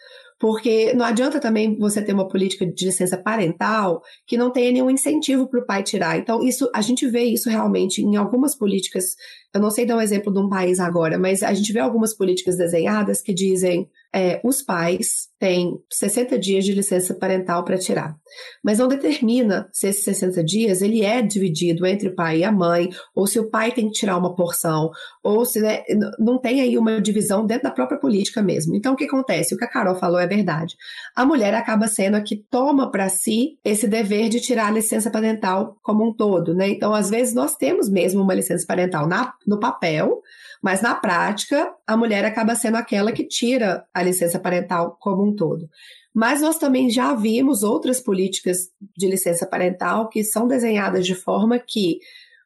[0.41, 4.89] Porque não adianta também você ter uma política de licença parental que não tenha nenhum
[4.89, 6.17] incentivo para o pai tirar.
[6.17, 9.15] Então, isso a gente vê isso realmente em algumas políticas.
[9.53, 12.15] Eu não sei dar um exemplo de um país agora, mas a gente vê algumas
[12.15, 18.15] políticas desenhadas que dizem é, os pais têm 60 dias de licença parental para tirar.
[18.63, 22.51] Mas não determina se esses 60 dias ele é dividido entre o pai e a
[22.51, 24.91] mãe, ou se o pai tem que tirar uma porção,
[25.23, 25.81] ou se né,
[26.19, 28.75] não tem aí uma divisão dentro da própria política mesmo.
[28.75, 29.55] Então, o que acontece?
[29.55, 30.75] O que a Carol falou é verdade.
[31.15, 35.09] A mulher acaba sendo a que toma para si esse dever de tirar a licença
[35.09, 36.69] parental como um todo, né?
[36.69, 40.21] Então, às vezes, nós temos mesmo uma licença parental na, no papel,
[40.61, 45.35] mas na prática, a mulher acaba sendo aquela que tira a licença parental como um
[45.35, 45.67] todo.
[46.13, 51.57] Mas nós também já vimos outras políticas de licença parental que são desenhadas de forma
[51.57, 51.99] que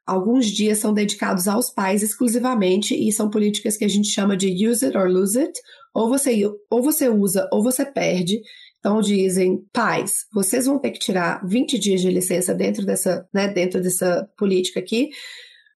[0.05, 4.67] alguns dias são dedicados aos pais exclusivamente e são políticas que a gente chama de
[4.67, 5.59] use it or lose it,
[5.93, 8.39] ou você, ou você usa ou você perde.
[8.79, 13.47] Então dizem, pais, vocês vão ter que tirar 20 dias de licença dentro dessa, né,
[13.47, 15.09] dentro dessa política aqui,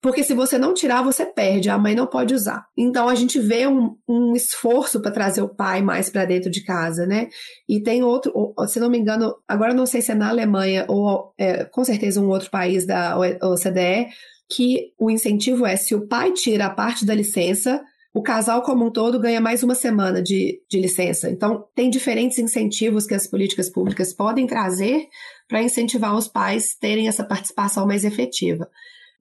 [0.01, 2.65] porque se você não tirar, você perde, a mãe não pode usar.
[2.77, 6.63] Então a gente vê um, um esforço para trazer o pai mais para dentro de
[6.63, 7.27] casa, né?
[7.67, 11.33] E tem outro, se não me engano, agora não sei se é na Alemanha ou
[11.37, 14.07] é, com certeza um outro país da OCDE,
[14.49, 17.81] que o incentivo é se o pai tira a parte da licença,
[18.13, 21.29] o casal como um todo ganha mais uma semana de, de licença.
[21.29, 25.07] Então, tem diferentes incentivos que as políticas públicas podem trazer
[25.47, 28.67] para incentivar os pais terem essa participação mais efetiva.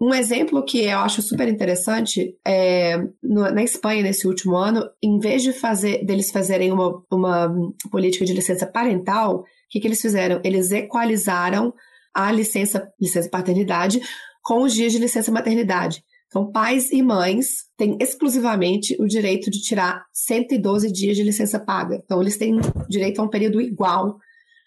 [0.00, 5.42] Um exemplo que eu acho super interessante é na Espanha nesse último ano, em vez
[5.42, 7.52] de fazer deles fazerem uma, uma
[7.90, 10.40] política de licença parental, o que, que eles fizeram?
[10.44, 11.74] Eles equalizaram
[12.14, 14.00] a licença, licença paternidade
[14.42, 16.02] com os dias de licença maternidade.
[16.28, 21.96] Então, pais e mães têm exclusivamente o direito de tirar 112 dias de licença paga.
[21.96, 24.18] Então, eles têm direito a um período igual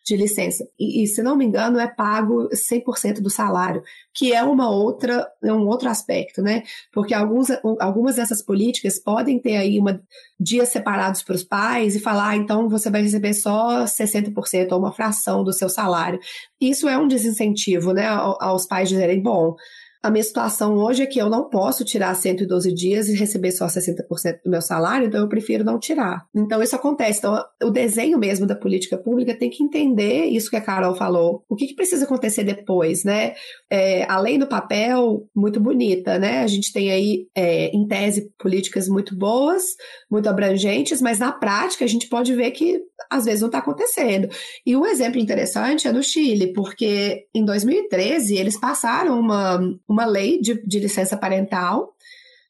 [0.03, 0.67] de licença.
[0.79, 3.83] E, e, se não me engano, é pago 100% do salário,
[4.13, 6.63] que é uma outra, é um outro aspecto, né?
[6.91, 7.47] Porque alguns,
[7.79, 10.01] algumas dessas políticas podem ter aí uma,
[10.39, 14.79] dias separados para os pais e falar, ah, então você vai receber só 60% ou
[14.79, 16.19] uma fração do seu salário.
[16.59, 19.55] Isso é um desincentivo, né, aos pais dizerem, bom,
[20.03, 23.67] a minha situação hoje é que eu não posso tirar 112 dias e receber só
[23.67, 26.25] 60% do meu salário, então eu prefiro não tirar.
[26.35, 27.19] Então isso acontece.
[27.19, 31.43] Então o desenho mesmo da política pública tem que entender isso que a Carol falou.
[31.47, 33.35] O que, que precisa acontecer depois, né?
[33.69, 36.39] É, além do papel, muito bonita, né?
[36.39, 39.75] A gente tem aí, é, em tese, políticas muito boas,
[40.09, 44.29] muito abrangentes, mas na prática a gente pode ver que às vezes não está acontecendo.
[44.65, 49.59] E um exemplo interessante é no Chile, porque em 2013 eles passaram uma,
[49.91, 51.93] uma lei de, de licença parental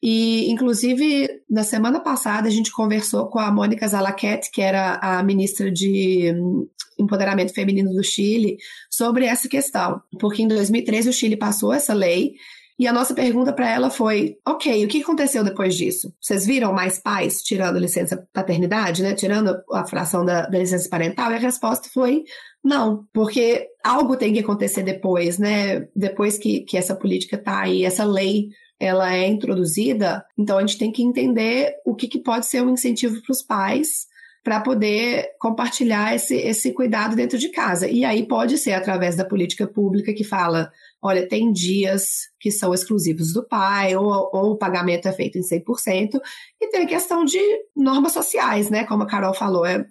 [0.02, 5.22] e, inclusive, na semana passada, a gente conversou com a Mônica Zalaquete, que era a
[5.22, 6.68] ministra de hum,
[6.98, 8.58] Empoderamento Feminino do Chile,
[8.90, 10.02] sobre essa questão.
[10.20, 12.34] Porque em 2013 o Chile passou essa lei
[12.80, 16.12] e a nossa pergunta para ela foi: ok, o que aconteceu depois disso?
[16.20, 19.14] Vocês viram mais pais tirando licença paternidade, né?
[19.14, 21.32] Tirando a fração da, da licença parental?
[21.32, 22.24] E a resposta foi:
[22.64, 25.88] não, porque algo tem que acontecer depois, né?
[25.96, 28.50] Depois que, que essa política tá aí, essa lei
[28.80, 32.72] ela é introduzida, então a gente tem que entender o que, que pode ser um
[32.72, 34.08] incentivo para os pais
[34.44, 37.88] para poder compartilhar esse, esse cuidado dentro de casa.
[37.88, 42.74] E aí pode ser através da política pública que fala, olha, tem dias que são
[42.74, 46.20] exclusivos do pai, ou, ou o pagamento é feito em 100%,
[46.60, 47.40] e tem a questão de
[47.76, 48.84] normas sociais, né?
[48.84, 49.86] Como a Carol falou, é,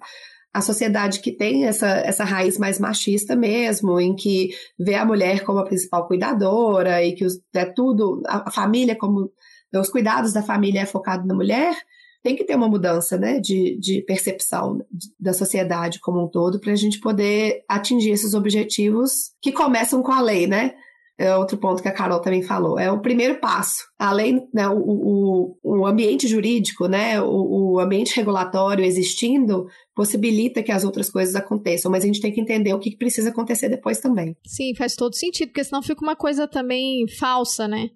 [0.53, 5.44] a sociedade que tem essa, essa raiz mais machista mesmo, em que vê a mulher
[5.44, 9.30] como a principal cuidadora e que os, é tudo, a, família como
[9.74, 11.76] os cuidados da família é focado na mulher,
[12.22, 14.84] tem que ter uma mudança né, de, de percepção
[15.18, 20.12] da sociedade como um todo para a gente poder atingir esses objetivos que começam com
[20.12, 20.74] a lei, né?
[21.20, 22.78] é outro ponto que a Carol também falou.
[22.78, 23.84] É o primeiro passo.
[23.98, 29.66] Além, né, o, o, o ambiente jurídico, né, o, o ambiente regulatório existindo,
[30.01, 33.28] possibilita que as outras coisas aconteçam, mas a gente tem que entender o que precisa
[33.28, 34.34] acontecer depois também.
[34.46, 37.90] Sim, faz todo sentido, porque senão fica uma coisa também falsa, né?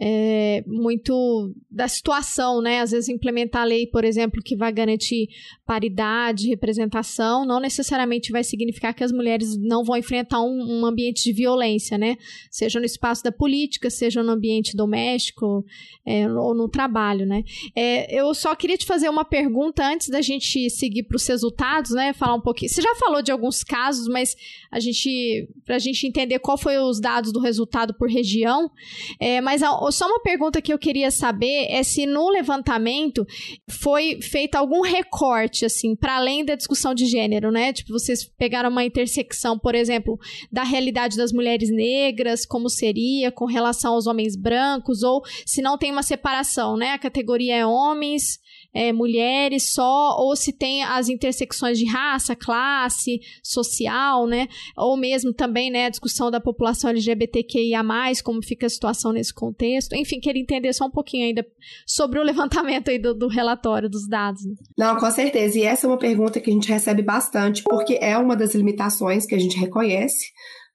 [0.00, 2.78] É, muito da situação, né?
[2.78, 5.30] Às vezes implementar a lei, por exemplo, que vai garantir
[5.66, 11.24] paridade, representação, não necessariamente vai significar que as mulheres não vão enfrentar um, um ambiente
[11.24, 12.18] de violência, né?
[12.52, 15.64] Seja no espaço da política, seja no ambiente doméstico
[16.06, 17.42] é, ou no trabalho, né?
[17.74, 21.47] É, eu só queria te fazer uma pergunta antes da gente seguir para os seus
[21.48, 22.12] resultados, né?
[22.12, 22.70] Falar um pouquinho.
[22.70, 24.36] Você já falou de alguns casos, mas
[24.70, 28.70] a gente, para a gente entender qual foi os dados do resultado por região.
[29.18, 33.26] É, mas a, só uma pergunta que eu queria saber é se no levantamento
[33.68, 37.72] foi feito algum recorte, assim, para além da discussão de gênero, né?
[37.72, 40.18] Tipo, vocês pegaram uma intersecção, por exemplo,
[40.52, 45.78] da realidade das mulheres negras, como seria com relação aos homens brancos, ou se não
[45.78, 46.90] tem uma separação, né?
[46.92, 48.38] A categoria é homens,
[48.72, 54.48] é, mulheres só, ou se tem as intersecções de raça, classe, social, né?
[54.76, 57.82] Ou mesmo também, né, a discussão da população LGBTQIA+,
[58.22, 59.94] como fica a situação nesse contexto.
[59.94, 61.46] Enfim, queria entender só um pouquinho ainda
[61.86, 64.42] sobre o levantamento aí do, do relatório, dos dados.
[64.76, 65.58] Não, com certeza.
[65.58, 69.26] E essa é uma pergunta que a gente recebe bastante, porque é uma das limitações
[69.26, 70.26] que a gente reconhece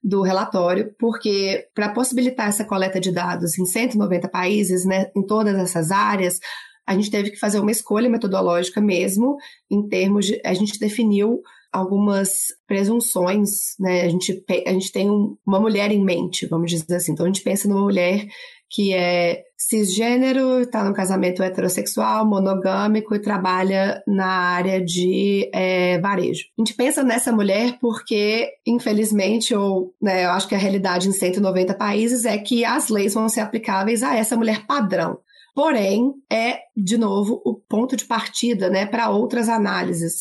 [0.02, 5.56] do relatório, porque para possibilitar essa coleta de dados em 190 países, né, em todas
[5.56, 6.38] essas áreas,
[6.86, 9.36] a gente teve que fazer uma escolha metodológica mesmo,
[9.70, 10.40] em termos de.
[10.44, 11.40] A gente definiu
[11.72, 14.02] algumas presunções, né?
[14.02, 17.12] A gente, a gente tem um, uma mulher em mente, vamos dizer assim.
[17.12, 18.26] Então a gente pensa numa mulher
[18.70, 26.44] que é cisgênero, está num casamento heterossexual, monogâmico e trabalha na área de é, varejo.
[26.58, 31.12] A gente pensa nessa mulher porque, infelizmente, ou né, eu acho que a realidade em
[31.12, 35.18] 190 países é que as leis vão ser aplicáveis a essa mulher padrão.
[35.54, 40.14] Porém, é, de novo, o ponto de partida né, para outras análises.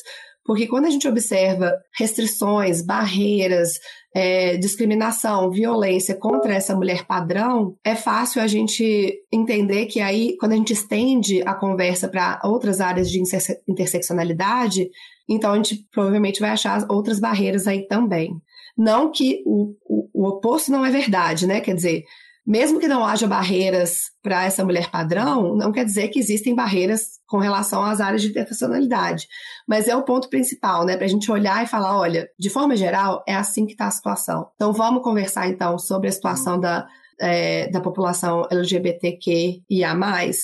[0.46, 3.80] Porque quando a gente observa restrições, barreiras,
[4.14, 10.52] é, discriminação, violência contra essa mulher padrão, é fácil a gente entender que aí, quando
[10.52, 13.22] a gente estende a conversa para outras áreas de
[13.68, 14.90] interseccionalidade,
[15.28, 18.34] então a gente provavelmente vai achar outras barreiras aí também.
[18.78, 21.62] Não que o, o, o oposto não é verdade, né?
[21.62, 22.04] Quer dizer,
[22.46, 27.20] mesmo que não haja barreiras para essa mulher padrão, não quer dizer que existem barreiras
[27.26, 29.28] com relação às áreas de interseccionalidade.
[29.68, 30.98] Mas é o ponto principal, né?
[30.98, 33.92] Para a gente olhar e falar, olha, de forma geral, é assim que está a
[33.92, 34.48] situação.
[34.56, 36.86] Então vamos conversar então sobre a situação da,
[37.20, 39.96] é, da população LGBTQIA+,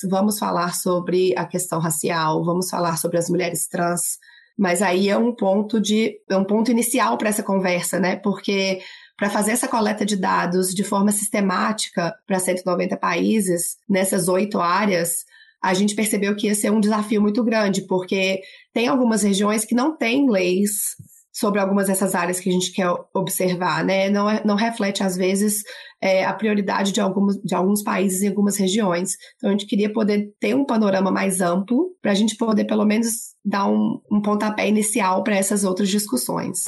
[0.09, 4.17] vamos falar sobre a questão racial, vamos falar sobre as mulheres trans,
[4.57, 8.15] mas aí é um ponto de é um ponto inicial para essa conversa, né?
[8.15, 8.79] Porque
[9.19, 15.25] para fazer essa coleta de dados de forma sistemática para 190 países, nessas oito áreas,
[15.61, 18.39] a gente percebeu que ia ser um desafio muito grande, porque
[18.73, 20.95] tem algumas regiões que não têm leis
[21.33, 24.09] sobre algumas dessas áreas que a gente quer observar, né?
[24.09, 25.63] Não, é, não reflete, às vezes,
[26.01, 29.11] é, a prioridade de alguns, de alguns países em algumas regiões.
[29.35, 32.85] Então, a gente queria poder ter um panorama mais amplo para a gente poder, pelo
[32.85, 33.07] menos,
[33.43, 36.65] dar um, um pontapé inicial para essas outras discussões.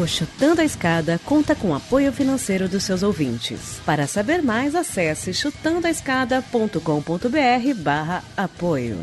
[0.00, 3.82] O Chutando a Escada conta com apoio financeiro dos seus ouvintes.
[3.84, 8.98] Para saber mais, acesse chutandoaescada.com.br barra apoio.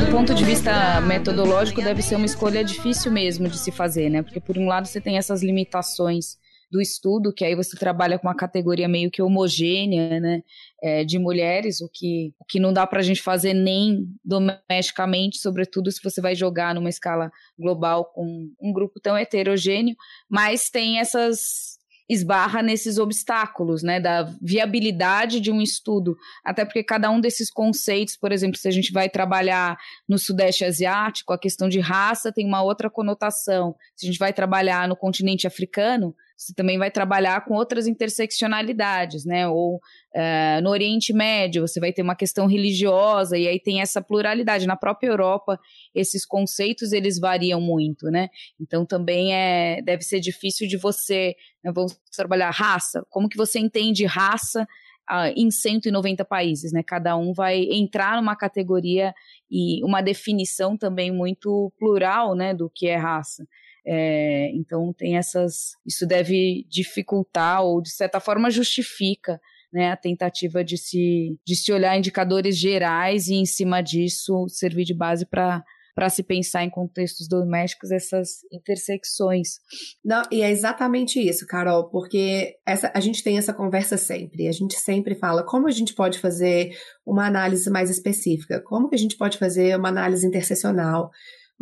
[0.00, 4.22] Do ponto de vista metodológico, deve ser uma escolha difícil mesmo de se fazer, né?
[4.22, 6.36] Porque, por um lado, você tem essas limitações
[6.72, 10.42] do estudo, que aí você trabalha com uma categoria meio que homogênea, né,
[10.82, 15.36] é, de mulheres, o que, o que não dá para a gente fazer nem domesticamente,
[15.36, 19.94] sobretudo se você vai jogar numa escala global com um grupo tão heterogêneo,
[20.30, 21.71] mas tem essas
[22.08, 28.16] esbarra nesses obstáculos, né, da viabilidade de um estudo, até porque cada um desses conceitos,
[28.16, 29.78] por exemplo, se a gente vai trabalhar
[30.08, 33.74] no Sudeste Asiático, a questão de raça tem uma outra conotação.
[33.96, 39.24] Se a gente vai trabalhar no continente africano, você também vai trabalhar com outras interseccionalidades,
[39.24, 39.48] né?
[39.48, 44.02] Ou uh, no Oriente Médio, você vai ter uma questão religiosa, e aí tem essa
[44.02, 44.66] pluralidade.
[44.66, 45.58] Na própria Europa,
[45.94, 48.28] esses conceitos, eles variam muito, né?
[48.60, 53.58] Então, também é, deve ser difícil de você, né, vamos trabalhar raça, como que você
[53.58, 54.66] entende raça
[55.10, 56.82] uh, em 190 países, né?
[56.82, 59.14] Cada um vai entrar numa categoria
[59.50, 63.46] e uma definição também muito plural, né, do que é raça.
[63.84, 65.72] É, então tem essas.
[65.86, 69.40] Isso deve dificultar ou de certa forma justifica
[69.72, 74.84] né, a tentativa de se, de se olhar indicadores gerais e em cima disso servir
[74.84, 75.64] de base para
[75.94, 79.58] para se pensar em contextos domésticos essas intersecções.
[80.04, 84.48] Não, e é exatamente isso, Carol, porque essa, a gente tem essa conversa sempre.
[84.48, 86.74] A gente sempre fala como a gente pode fazer
[87.04, 91.10] uma análise mais específica, como que a gente pode fazer uma análise interseccional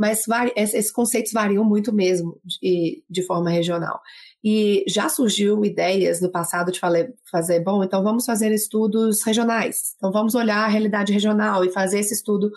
[0.00, 0.24] mas
[0.56, 4.00] esses conceitos variam muito mesmo de, de forma regional.
[4.42, 6.80] E já surgiu ideias no passado de
[7.30, 9.94] fazer, bom, então vamos fazer estudos regionais.
[9.98, 12.50] Então vamos olhar a realidade regional e fazer esse estudo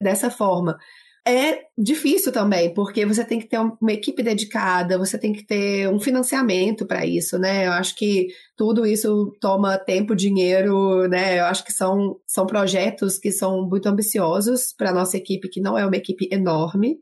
[0.00, 0.78] dessa forma
[1.26, 5.88] é difícil também, porque você tem que ter uma equipe dedicada, você tem que ter
[5.88, 7.66] um financiamento para isso, né?
[7.66, 11.40] Eu acho que tudo isso toma tempo, dinheiro, né?
[11.40, 15.76] Eu acho que são, são projetos que são muito ambiciosos para nossa equipe, que não
[15.76, 16.96] é uma equipe enorme.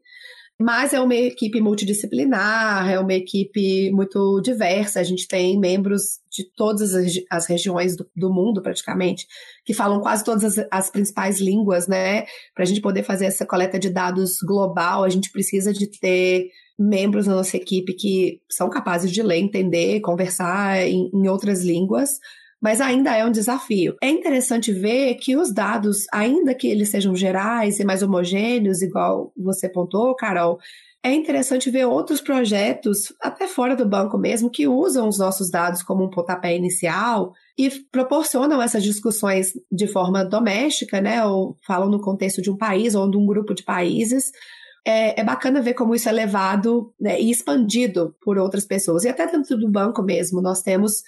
[0.61, 5.01] Mas é uma equipe multidisciplinar, é uma equipe muito diversa.
[5.01, 9.27] A gente tem membros de todas as, as regiões do, do, mundo, praticamente,
[9.65, 12.23] que falam quase todas as, as principais línguas, né?
[12.55, 16.49] Para a gente poder fazer essa coleta de dados global, a gente precisa de ter
[16.79, 22.11] membros da nossa equipe que são capazes de ler, entender, conversar em, em outras línguas
[22.65, 23.95] mas ainda é um desafio.
[24.03, 29.31] É interessante ver que os dados, ainda que eles sejam gerais e mais homogêneos, igual
[29.37, 30.59] você pontuou, Carol,
[31.03, 35.83] é interessante ver outros projetos, até fora do banco mesmo, que usam os nossos dados
[35.83, 41.23] como um pontapé inicial e proporcionam essas discussões de forma doméstica, né?
[41.23, 44.33] Ou falam no contexto de um país ou de um grupo de países.
[44.87, 49.05] É, é bacana ver como isso é levado né, e expandido por outras pessoas.
[49.05, 51.03] E até dentro do banco mesmo, nós temos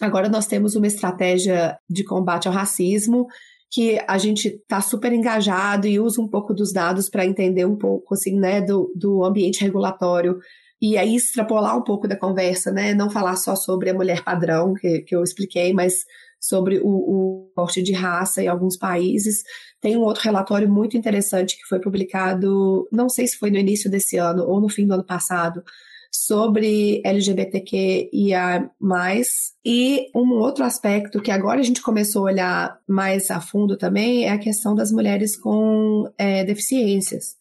[0.00, 3.26] Agora nós temos uma estratégia de combate ao racismo
[3.70, 7.76] que a gente está super engajado e usa um pouco dos dados para entender um
[7.76, 10.38] pouco assim, né, do, do ambiente regulatório
[10.82, 14.74] e aí extrapolar um pouco da conversa, né, não falar só sobre a mulher padrão
[14.74, 16.04] que, que eu expliquei, mas
[16.40, 19.42] sobre o, o corte de raça em alguns países.
[19.80, 23.90] Tem um outro relatório muito interessante que foi publicado, não sei se foi no início
[23.90, 25.62] desse ano ou no fim do ano passado,
[26.10, 28.70] sobre LGBTQIA+,
[29.64, 34.24] e um outro aspecto que agora a gente começou a olhar mais a fundo também
[34.24, 37.36] é a questão das mulheres com é, deficiências,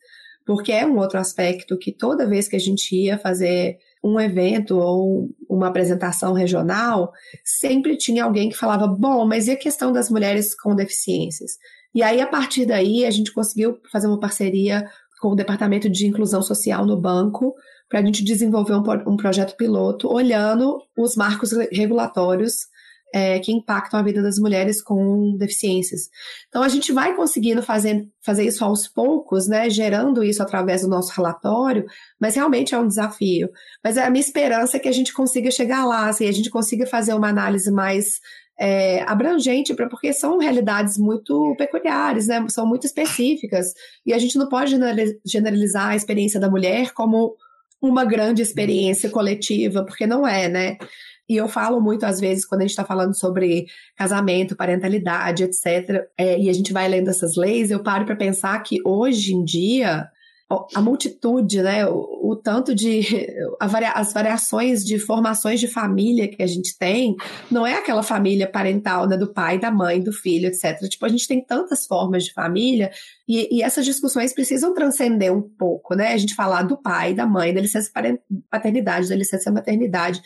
[0.45, 4.77] porque é um outro aspecto que toda vez que a gente ia fazer um evento
[4.77, 7.11] ou uma apresentação regional,
[7.43, 11.57] sempre tinha alguém que falava: bom, mas e a questão das mulheres com deficiências?
[11.93, 14.85] E aí, a partir daí, a gente conseguiu fazer uma parceria
[15.19, 17.53] com o Departamento de Inclusão Social no banco
[17.89, 22.67] para a gente desenvolver um, um, projeto piloto olhando os marcos regulatórios
[23.11, 26.09] é, que impactam a vida das mulheres com deficiências.
[26.47, 30.87] Então, a gente vai conseguindo fazer, fazer isso aos poucos, né, gerando isso através do
[30.87, 31.85] nosso relatório,
[32.19, 33.49] mas realmente é um desafio.
[33.83, 36.85] Mas a minha esperança é que a gente consiga chegar lá, assim, a gente consiga
[36.85, 38.19] fazer uma análise mais
[38.59, 42.45] é, abrangente, porque são realidades muito peculiares, né?
[42.49, 43.73] São muito específicas.
[44.05, 44.75] E a gente não pode
[45.25, 47.35] generalizar a experiência da mulher como
[47.81, 50.77] uma grande experiência coletiva, porque não é, né?
[51.29, 56.07] E eu falo muito, às vezes, quando a gente está falando sobre casamento, parentalidade, etc.,
[56.17, 59.45] é, e a gente vai lendo essas leis, eu paro para pensar que hoje em
[59.45, 60.09] dia
[60.73, 63.27] a multitude, né, o, o tanto de
[63.61, 67.15] varia, as variações de formações de família que a gente tem,
[67.51, 70.79] não é aquela família parental, né, do pai, da mãe, do filho, etc.
[70.89, 72.91] Tipo, a gente tem tantas formas de família
[73.27, 76.13] e, e essas discussões precisam transcender um pouco, né?
[76.13, 77.91] A gente falar do pai, da mãe, da licença
[78.49, 80.19] paternidade, da licença maternidade.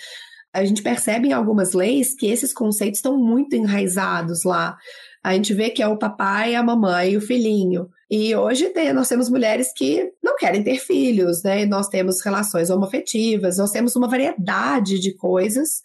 [0.53, 4.77] A gente percebe em algumas leis que esses conceitos estão muito enraizados lá.
[5.23, 7.89] A gente vê que é o papai, a mamãe e o filhinho.
[8.11, 11.65] E hoje tem, nós temos mulheres que não querem ter filhos, né?
[11.65, 15.81] Nós temos relações homoafetivas, nós temos uma variedade de coisas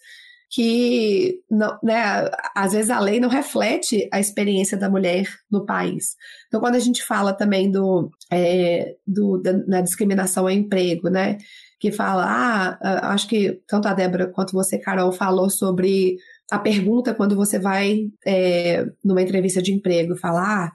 [0.49, 6.15] que, não, né, às vezes a lei não reflete a experiência da mulher no país.
[6.47, 11.37] Então, quando a gente fala também do, é, do da, da discriminação ao emprego, né?
[11.79, 16.17] Que fala, ah, acho que tanto a Débora quanto você, Carol, falou sobre
[16.49, 20.71] a pergunta quando você vai é, numa entrevista de emprego falar ah,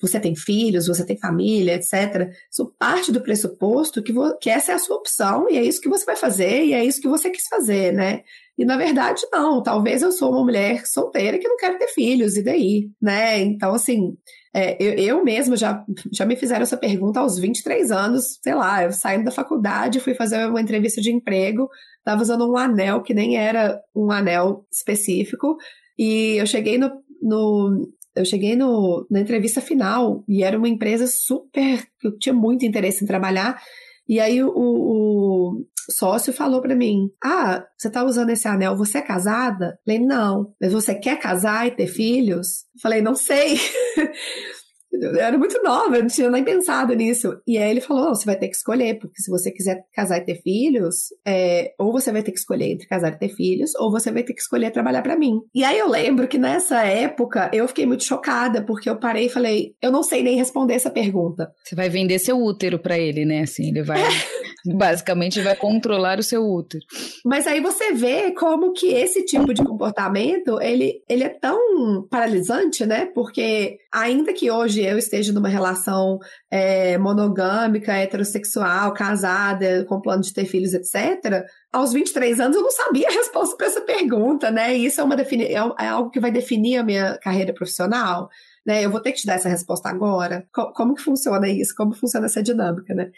[0.00, 2.28] você tem filhos, você tem família, etc.
[2.50, 5.88] Isso parte do pressuposto que, que essa é a sua opção e é isso que
[5.88, 8.22] você vai fazer e é isso que você quis fazer, né?
[8.58, 9.62] E na verdade, não.
[9.62, 13.40] Talvez eu sou uma mulher solteira que não quero ter filhos, e daí, né?
[13.40, 14.16] Então, assim,
[14.54, 18.84] é, eu, eu mesma já, já me fizeram essa pergunta aos 23 anos, sei lá,
[18.84, 23.14] eu saindo da faculdade, fui fazer uma entrevista de emprego, estava usando um anel que
[23.14, 25.56] nem era um anel específico,
[25.98, 26.90] e eu cheguei no,
[27.22, 32.34] no eu cheguei no, na entrevista final e era uma empresa super que eu tinha
[32.34, 33.58] muito interesse em trabalhar.
[34.06, 38.98] E aí o, o sócio falou para mim: Ah, você tá usando esse anel, você
[38.98, 39.78] é casada?
[39.84, 40.52] Falei, não.
[40.60, 42.64] Mas você quer casar e ter filhos?
[42.80, 43.58] Falei, não sei.
[44.92, 47.34] Eu era muito nova, eu não tinha nem pensado nisso.
[47.46, 50.24] E aí ele falou: você vai ter que escolher, porque se você quiser casar e
[50.24, 53.90] ter filhos, é, ou você vai ter que escolher entre casar e ter filhos, ou
[53.90, 55.40] você vai ter que escolher trabalhar para mim.
[55.54, 59.30] E aí eu lembro que nessa época eu fiquei muito chocada, porque eu parei e
[59.30, 61.50] falei: eu não sei nem responder essa pergunta.
[61.64, 63.42] Você vai vender seu útero para ele, né?
[63.42, 64.00] Assim, ele vai.
[64.64, 66.84] Basicamente vai controlar o seu útero.
[67.24, 72.86] Mas aí você vê como que esse tipo de comportamento, ele, ele é tão paralisante,
[72.86, 73.06] né?
[73.06, 76.18] Porque ainda que hoje eu esteja numa relação
[76.50, 82.70] é, monogâmica, heterossexual, casada, com plano de ter filhos, etc., aos 23 anos eu não
[82.70, 84.76] sabia a resposta para essa pergunta, né?
[84.76, 88.28] E isso é, uma defini é, é algo que vai definir a minha carreira profissional.
[88.64, 90.46] Né, eu vou ter que te dar essa resposta agora.
[90.52, 91.74] como que funciona isso?
[91.74, 93.10] Como funciona essa dinâmica, né?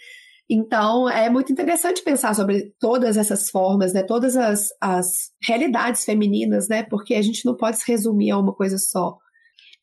[0.48, 4.02] Então, é muito interessante pensar sobre todas essas formas, né?
[4.02, 6.82] Todas as, as realidades femininas, né?
[6.82, 9.16] Porque a gente não pode se resumir a uma coisa só.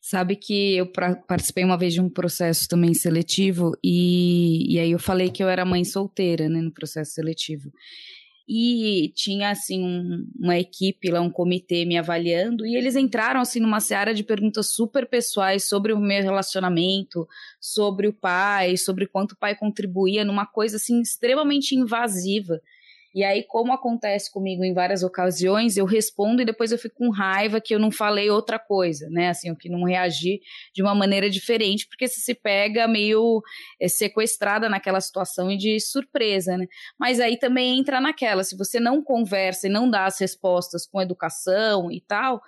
[0.00, 0.86] Sabe que eu
[1.28, 5.48] participei uma vez de um processo também seletivo e, e aí eu falei que eu
[5.48, 7.70] era mãe solteira, né, no processo seletivo.
[8.54, 13.58] E tinha, assim, um, uma equipe lá, um comitê me avaliando, e eles entraram, assim,
[13.58, 17.26] numa seara de perguntas super pessoais sobre o meu relacionamento,
[17.58, 22.60] sobre o pai, sobre quanto o pai contribuía numa coisa, assim, extremamente invasiva.
[23.14, 27.10] E aí, como acontece comigo em várias ocasiões, eu respondo e depois eu fico com
[27.10, 29.28] raiva que eu não falei outra coisa, né?
[29.28, 30.40] Assim, eu que não reagi
[30.74, 33.42] de uma maneira diferente, porque você se pega meio
[33.80, 36.66] é, sequestrada naquela situação e de surpresa, né?
[36.98, 41.00] Mas aí também entra naquela, se você não conversa e não dá as respostas com
[41.00, 42.40] educação e tal,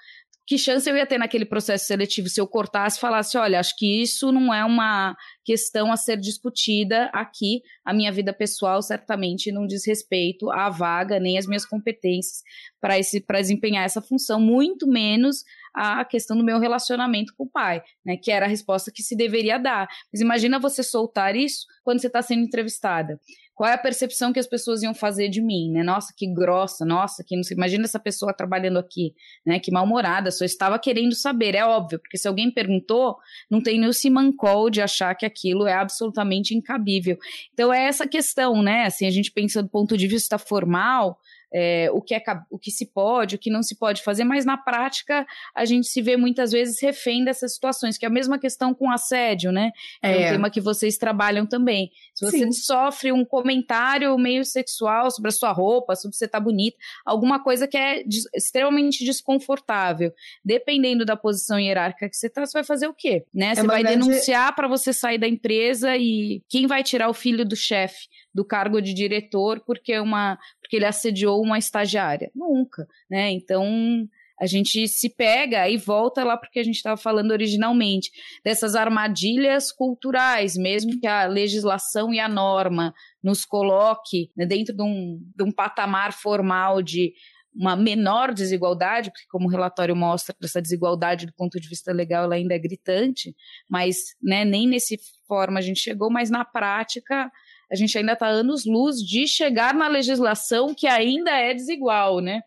[0.46, 3.74] que chance eu ia ter naquele processo seletivo se eu cortasse e falasse: olha, acho
[3.76, 7.62] que isso não é uma questão a ser discutida aqui.
[7.84, 12.42] A minha vida pessoal certamente não diz respeito à vaga, nem às minhas competências
[12.80, 18.16] para desempenhar essa função, muito menos a questão do meu relacionamento com o pai, né?
[18.16, 19.88] Que era a resposta que se deveria dar.
[20.12, 23.18] Mas imagina você soltar isso quando você está sendo entrevistada.
[23.54, 25.82] Qual é a percepção que as pessoas iam fazer de mim, né?
[25.82, 29.14] Nossa, que grossa, nossa, que não sei, imagina essa pessoa trabalhando aqui,
[29.46, 29.60] né?
[29.60, 33.16] Que mal-humorada, só estava querendo saber, é óbvio, porque se alguém perguntou,
[33.48, 37.16] não tem nem o simancol de achar que aquilo é absolutamente incabível.
[37.52, 38.84] Então é essa questão, né?
[38.86, 41.18] Assim, a gente pensa do ponto de vista formal,
[41.54, 44.44] é, o, que é, o que se pode, o que não se pode fazer, mas
[44.44, 45.24] na prática
[45.54, 48.90] a gente se vê muitas vezes refém dessas situações, que é a mesma questão com
[48.90, 49.70] assédio, né?
[50.02, 51.92] É, é um tema que vocês trabalham também.
[52.12, 52.52] Se você Sim.
[52.52, 56.76] sofre um comentário meio sexual sobre a sua roupa, sobre você tá bonita,
[57.06, 60.12] alguma coisa que é des extremamente desconfortável,
[60.44, 63.24] dependendo da posição hierárquica que você tá, você vai fazer o quê?
[63.32, 63.50] Né?
[63.50, 64.00] É você vai grande...
[64.00, 68.08] denunciar para você sair da empresa e quem vai tirar o filho do chefe?
[68.34, 70.36] do cargo de diretor porque uma
[70.74, 72.30] porque ele assediou uma estagiária.
[72.34, 73.30] Nunca, né?
[73.30, 74.08] Então
[74.40, 78.10] a gente se pega e volta lá porque a gente estava falando originalmente
[78.44, 84.82] dessas armadilhas culturais, mesmo que a legislação e a norma nos coloque né, dentro de
[84.82, 87.12] um, de um patamar formal de
[87.54, 92.24] uma menor desigualdade, porque como o relatório mostra, essa desigualdade do ponto de vista legal
[92.24, 93.32] ela ainda é gritante,
[93.70, 94.98] mas né, nem nesse
[95.28, 97.30] forma a gente chegou, mas na prática
[97.70, 102.40] a gente ainda está anos-luz de chegar na legislação que ainda é desigual, né?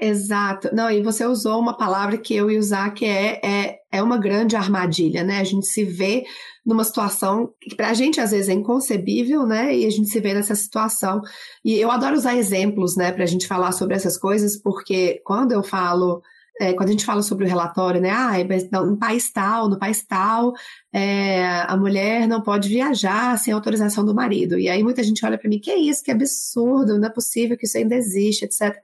[0.00, 0.70] Exato.
[0.74, 4.18] Não, e você usou uma palavra que eu ia usar que é, é, é uma
[4.18, 5.38] grande armadilha, né?
[5.38, 6.24] A gente se vê
[6.64, 9.76] numa situação que para a gente às vezes é inconcebível, né?
[9.76, 11.20] E a gente se vê nessa situação.
[11.64, 15.52] E eu adoro usar exemplos, né, para a gente falar sobre essas coisas, porque quando
[15.52, 16.20] eu falo
[16.60, 18.10] é, quando a gente fala sobre o relatório, né?
[18.10, 18.32] Ah,
[18.72, 20.54] no país tal, no país tal,
[20.92, 24.58] é, a mulher não pode viajar sem autorização do marido.
[24.58, 27.56] E aí muita gente olha para mim, que é isso, que absurdo, não é possível
[27.56, 28.74] que isso ainda existe, etc.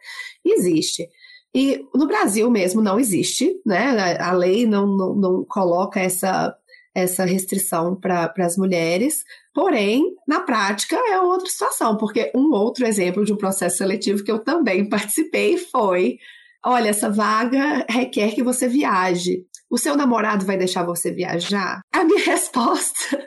[0.44, 1.08] existe.
[1.54, 4.18] E no Brasil mesmo não existe, né?
[4.18, 6.54] A, lei não, não, não coloca essa,
[6.94, 9.24] essa restrição para as mulheres.
[9.54, 14.32] Porém, na prática é outra situação, porque um outro exemplo de um processo seletivo que
[14.32, 16.18] eu também participei foi
[16.64, 19.44] Olha, essa vaga requer que você viaje.
[19.70, 21.80] O seu namorado vai deixar você viajar?
[21.92, 23.26] A minha resposta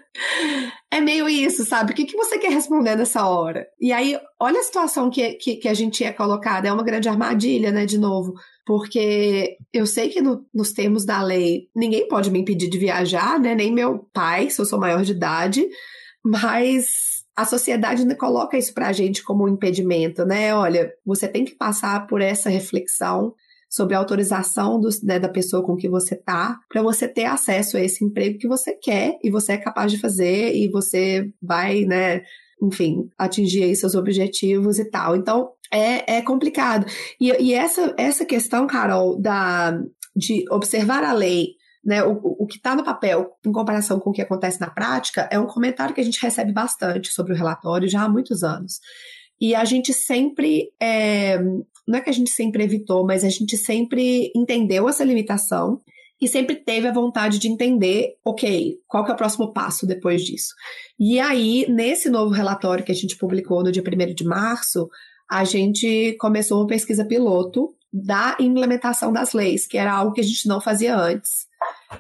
[0.92, 1.92] é meio isso, sabe?
[1.92, 3.68] O que, que você quer responder nessa hora?
[3.82, 6.68] E aí, olha a situação que, que, que a gente é colocada.
[6.68, 7.86] É uma grande armadilha, né?
[7.86, 8.34] De novo.
[8.66, 13.40] Porque eu sei que no, nos termos da lei, ninguém pode me impedir de viajar,
[13.40, 13.54] né?
[13.54, 15.68] Nem meu pai, se eu sou maior de idade.
[16.24, 20.56] Mas a sociedade coloca isso para a gente como um impedimento, né?
[20.56, 23.34] Olha, você tem que passar por essa reflexão
[23.70, 27.76] sobre a autorização do, né, da pessoa com que você tá, para você ter acesso
[27.76, 31.82] a esse emprego que você quer e você é capaz de fazer e você vai,
[31.82, 32.24] né,
[32.62, 35.16] enfim, atingir aí seus objetivos e tal.
[35.18, 36.86] Então, é, é complicado.
[37.20, 39.78] E, e essa, essa questão, Carol, da,
[40.16, 41.56] de observar a lei
[41.86, 45.30] né, o, o que está no papel, em comparação com o que acontece na prática,
[45.32, 48.80] é um comentário que a gente recebe bastante sobre o relatório já há muitos anos.
[49.40, 51.38] E a gente sempre, é,
[51.88, 55.82] não é que a gente sempre evitou, mas a gente sempre entendeu essa limitação
[56.20, 60.24] e sempre teve a vontade de entender, ok, qual que é o próximo passo depois
[60.24, 60.56] disso.
[60.98, 64.90] E aí, nesse novo relatório que a gente publicou no dia 1 de março,
[65.30, 70.24] a gente começou uma pesquisa piloto da implementação das leis, que era algo que a
[70.24, 71.48] gente não fazia antes.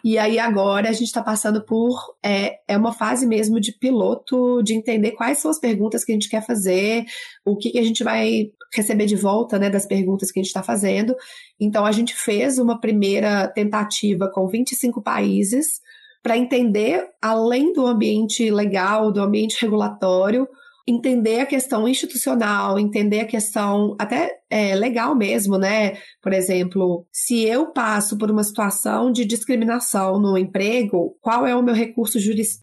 [0.03, 4.61] E aí agora a gente está passando por é, é uma fase mesmo de piloto,
[4.63, 7.05] de entender quais são as perguntas que a gente quer fazer,
[7.43, 10.49] o que, que a gente vai receber de volta né, das perguntas que a gente
[10.49, 11.15] está fazendo.
[11.59, 15.81] Então a gente fez uma primeira tentativa com 25 países
[16.21, 20.47] para entender, além do ambiente legal, do ambiente regulatório,
[20.87, 25.97] entender a questão institucional, entender a questão até é, legal mesmo, né?
[26.21, 31.63] Por exemplo, se eu passo por uma situação de discriminação no emprego, qual é o
[31.63, 32.19] meu recurso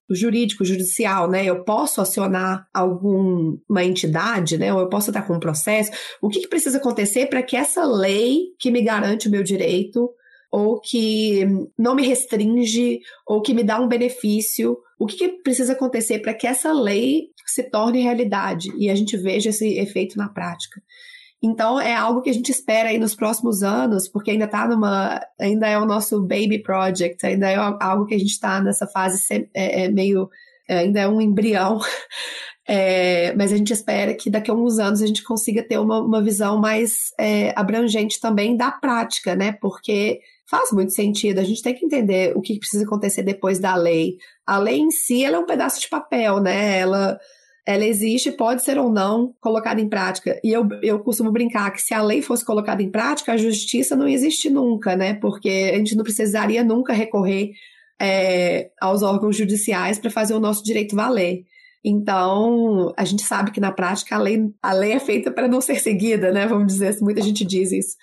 [0.09, 1.45] jurídico, judicial, né?
[1.45, 4.73] Eu posso acionar alguma entidade, né?
[4.73, 5.91] Ou eu posso estar com um processo?
[6.21, 10.09] O que, que precisa acontecer para que essa lei que me garante o meu direito
[10.53, 11.47] ou que
[11.79, 14.77] não me restringe, ou que me dá um benefício.
[15.03, 19.17] O que, que precisa acontecer para que essa lei se torne realidade e a gente
[19.17, 20.81] veja esse efeito na prática?
[21.43, 25.21] Então é algo que a gente espera aí nos próximos anos, porque ainda está numa,
[25.41, 29.51] ainda é o nosso baby project, ainda é algo que a gente está nessa fase
[29.53, 30.31] é, é meio,
[30.69, 31.81] é, ainda é um embrião.
[32.65, 36.01] É, mas a gente espera que daqui a alguns anos a gente consiga ter uma,
[36.01, 39.51] uma visão mais é, abrangente também da prática, né?
[39.61, 40.21] Porque
[40.53, 41.39] faz muito sentido.
[41.39, 44.19] A gente tem que entender o que precisa acontecer depois da lei.
[44.47, 46.79] A lei em si ela é um pedaço de papel, né?
[46.79, 47.19] Ela,
[47.67, 50.39] ela existe, pode ser ou não colocada em prática.
[50.45, 53.97] E eu, eu costumo brincar que se a lei fosse colocada em prática, a justiça
[53.97, 55.15] não existe nunca, né?
[55.15, 57.53] Porque a gente não precisaria nunca recorrer
[57.99, 61.45] é, aos órgãos judiciais para fazer o nosso direito valer.
[61.83, 65.63] Então, a gente sabe que na prática a lei, a lei é feita para não
[65.63, 66.47] ser seguida, né?
[66.47, 67.97] Vamos dizer assim, muita gente diz isso.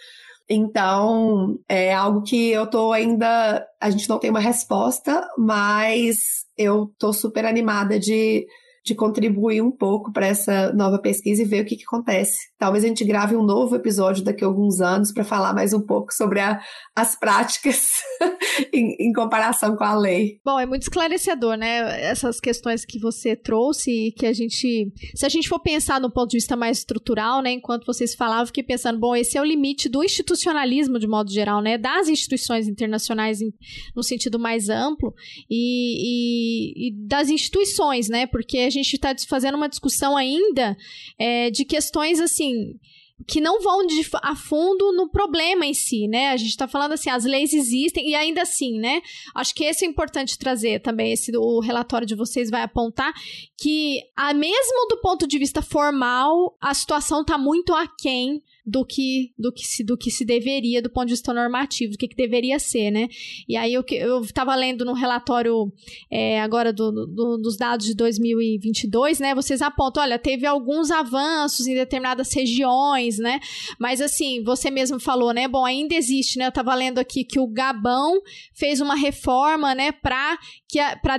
[0.49, 3.67] Então, é algo que eu tô ainda.
[3.79, 8.47] A gente não tem uma resposta, mas eu tô super animada de
[8.85, 12.37] de contribuir um pouco para essa nova pesquisa e ver o que, que, acontece.
[12.57, 15.81] Talvez a gente grave um novo episódio daqui a alguns anos para falar mais um
[15.81, 16.59] pouco sobre a,
[16.95, 18.01] as práticas
[18.73, 20.39] em, em, comparação com a lei.
[20.43, 22.01] Bom, é muito esclarecedor, né?
[22.01, 24.91] Essas questões que você trouxe e que a gente.
[25.15, 27.51] Se a gente for pensar no ponto de vista mais estrutural, né?
[27.51, 31.61] Enquanto vocês falavam, fiquei pensando, bom, esse é o limite do institucionalismo de modo geral,
[31.61, 31.77] né?
[31.77, 33.51] Das instituições internacionais em,
[33.95, 35.13] no sentido mais amplo
[35.49, 38.27] e, e, e das instituições, né?
[38.27, 40.77] Porque a gente está fazendo uma discussão ainda
[41.17, 42.79] é, de questões assim
[43.27, 46.29] que não vão de, a fundo no problema em si, né?
[46.29, 49.01] A gente está falando assim, as leis existem e ainda assim, né?
[49.35, 51.11] Acho que esse é importante trazer também.
[51.11, 53.13] Esse o relatório de vocês vai apontar
[53.57, 59.31] que, a mesmo do ponto de vista formal, a situação está muito aquém do que
[59.37, 62.15] do que se do que se deveria do ponto de vista normativo, do que, que
[62.15, 63.07] deveria ser, né?
[63.47, 63.83] E aí eu
[64.21, 65.71] estava lendo no relatório
[66.11, 69.33] é, agora do, do, dos dados de 2022, né?
[69.33, 73.39] Vocês apontam, olha, teve alguns avanços em determinadas regiões, né?
[73.79, 75.47] Mas assim, você mesmo falou, né?
[75.47, 76.45] Bom, ainda existe, né?
[76.45, 78.21] Eu estava lendo aqui que o Gabão
[78.53, 79.91] fez uma reforma, né?
[79.91, 80.37] Para
[80.69, 81.17] que para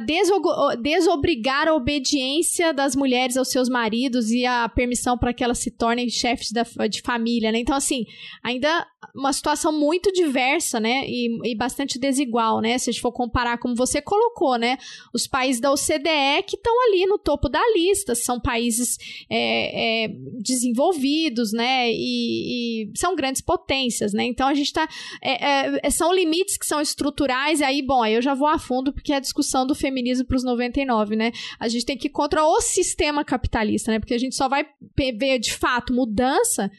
[0.76, 5.72] desobrigar a obediência das mulheres aos seus maridos e a permissão para que elas se
[5.72, 6.52] tornem chefes
[6.88, 7.58] de família, né?
[7.58, 8.06] Então, assim,
[8.44, 11.04] ainda uma situação muito diversa, né?
[11.06, 12.78] E, e, bastante desigual, né?
[12.78, 14.76] Se a gente for comparar, como você colocou, né?
[15.12, 18.98] Os países da OCDE que estão ali no topo da lista, são países
[19.28, 20.08] é, é,
[20.40, 21.90] desenvolvidos, né?
[21.90, 24.24] E, e, são grandes potências, né?
[24.24, 24.88] Então a gente tá.
[25.22, 28.58] É, é são limites que são estruturais, e aí, bom, aí eu já vou a
[28.58, 31.32] fundo, porque é a discussão do feminismo para os 99, né?
[31.58, 33.98] A gente tem que ir contra o sistema capitalista, né?
[33.98, 36.70] Porque a gente só vai ver de fato mudança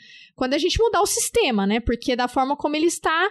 [0.41, 1.79] quando a gente mudar o sistema, né?
[1.79, 3.29] Porque da forma como ele está,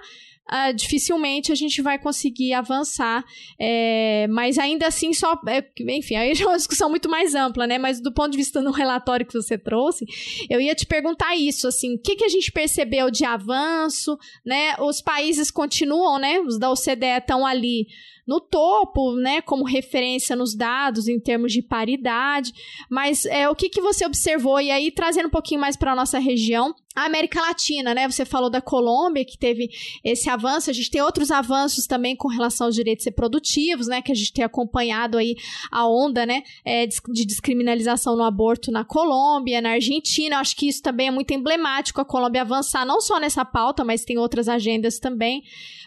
[0.48, 3.24] uh, dificilmente a gente vai conseguir avançar.
[3.58, 5.36] É, mas ainda assim, só.
[5.48, 5.61] É,
[5.92, 7.78] enfim, aí já é uma discussão muito mais ampla, né?
[7.78, 10.06] Mas do ponto de vista no relatório que você trouxe,
[10.48, 14.76] eu ia te perguntar isso, assim, o que, que a gente percebeu de avanço, né?
[14.78, 16.38] Os países continuam, né?
[16.38, 17.88] Os da OCDE estão ali
[18.31, 22.53] no topo, né, como referência nos dados em termos de paridade.
[22.89, 24.61] Mas é, o que, que você observou?
[24.61, 28.09] E aí, trazendo um pouquinho mais para a nossa região, a América Latina, né?
[28.09, 29.70] Você falou da Colômbia, que teve
[30.05, 30.70] esse avanço.
[30.70, 34.03] A gente tem outros avanços também com relação aos direitos reprodutivos, né?
[34.03, 35.37] Que a gente tem acompanhado aí
[35.70, 36.43] a onda, né?
[36.64, 40.39] É, de descriminalização no aborto na Colômbia, na Argentina.
[40.39, 44.05] Acho que isso também é muito emblemático a Colômbia avançar, não só nessa pauta, mas
[44.05, 45.43] tem outras agendas também.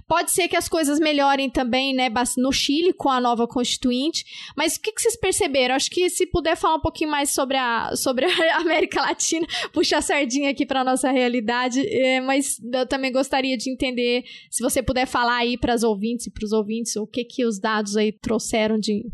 [0.07, 2.09] Pode ser que as coisas melhorem também, né?
[2.37, 4.25] no Chile com a nova constituinte.
[4.55, 5.75] Mas o que, que vocês perceberam?
[5.75, 9.97] Acho que se puder falar um pouquinho mais sobre a, sobre a América Latina, puxar
[9.97, 11.85] a sardinha aqui para nossa realidade.
[11.87, 16.27] É, mas eu também gostaria de entender, se você puder falar aí para as ouvintes
[16.27, 19.05] e para os ouvintes, o que que os dados aí trouxeram de,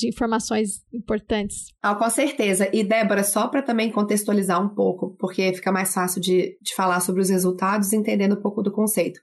[0.00, 1.66] de informações importantes.
[1.82, 2.68] Ah, com certeza.
[2.72, 7.00] E Débora, só para também contextualizar um pouco, porque fica mais fácil de, de falar
[7.00, 9.20] sobre os resultados entendendo um pouco do conceito.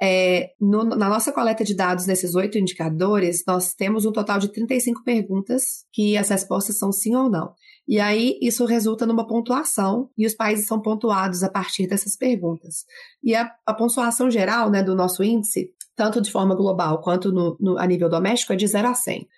[0.00, 4.48] É, no, na nossa coleta de dados desses oito indicadores, nós temos um total de
[4.48, 7.52] 35 perguntas que as respostas são sim ou não.
[7.86, 12.84] E aí isso resulta numa pontuação e os países são pontuados a partir dessas perguntas.
[13.22, 17.56] E a, a pontuação geral né, do nosso índice, tanto de forma global quanto no,
[17.58, 19.28] no, a nível doméstico, é de 0 a 100.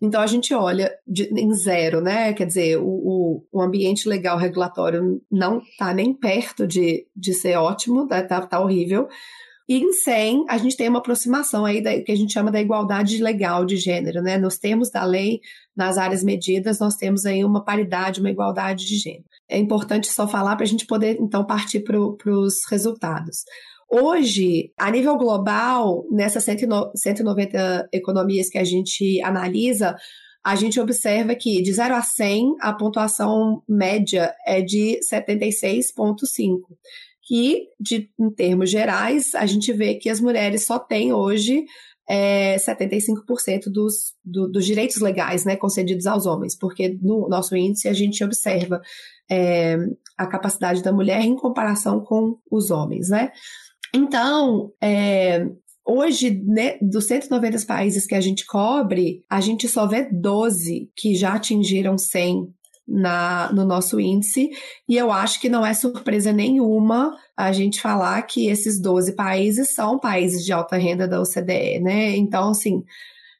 [0.00, 2.32] Então a gente olha de, em zero, né?
[2.34, 7.56] Quer dizer, o, o, o ambiente legal regulatório não está nem perto de, de ser
[7.56, 9.08] ótimo, tá, tá, tá horrível.
[9.68, 12.60] E em 100, a gente tem uma aproximação aí da, que a gente chama da
[12.60, 14.38] igualdade legal de gênero, né?
[14.38, 15.40] Nos termos da lei,
[15.74, 19.24] nas áreas medidas, nós temos aí uma paridade, uma igualdade de gênero.
[19.48, 23.44] É importante só falar para a gente poder, então, partir para os resultados.
[23.88, 29.96] Hoje, a nível global, nessas 190 economias que a gente analisa,
[30.44, 36.60] a gente observa que de 0 a 100, a pontuação média é de 76,5.
[37.22, 41.64] Que, de, em termos gerais, a gente vê que as mulheres só têm hoje
[42.08, 47.88] é, 75% dos, do, dos direitos legais né, concedidos aos homens, porque no nosso índice
[47.88, 48.80] a gente observa
[49.28, 49.76] é,
[50.16, 53.32] a capacidade da mulher em comparação com os homens, né?
[53.96, 55.46] Então, é,
[55.88, 61.14] Hoje, né, dos 190 países que a gente cobre, a gente só vê 12 que
[61.14, 62.52] já atingiram 100
[62.88, 64.50] na, no nosso índice,
[64.88, 69.74] e eu acho que não é surpresa nenhuma a gente falar que esses 12 países
[69.74, 72.16] são países de alta renda da OCDE, né?
[72.16, 72.82] Então, assim,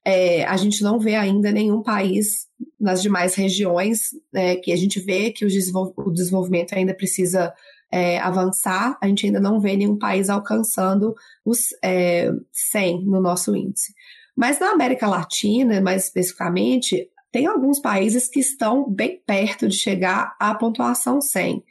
[0.04, 2.46] é, a gente não vê ainda nenhum país
[2.78, 7.52] nas demais regiões, é, que a gente vê que o, desenvol o desenvolvimento ainda precisa
[7.90, 11.14] é, avançar, a gente ainda não vê nenhum país alcançando
[11.44, 13.94] os é, 100 no nosso índice.
[14.36, 20.34] Mas na América Latina, mais especificamente, tem alguns países que estão bem perto de chegar
[20.38, 21.62] à pontuação 100.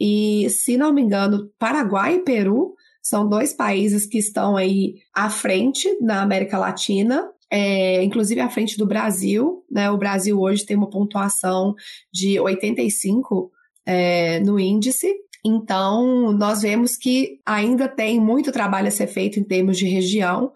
[0.00, 5.30] E, se não me engano, Paraguai e Peru são dois países que estão aí à
[5.30, 9.64] frente na América Latina, é, inclusive à frente do Brasil.
[9.70, 9.90] Né?
[9.90, 11.74] O Brasil hoje tem uma pontuação
[12.12, 13.50] de 85
[13.86, 15.12] é, no índice.
[15.44, 20.52] Então, nós vemos que ainda tem muito trabalho a ser feito em termos de região,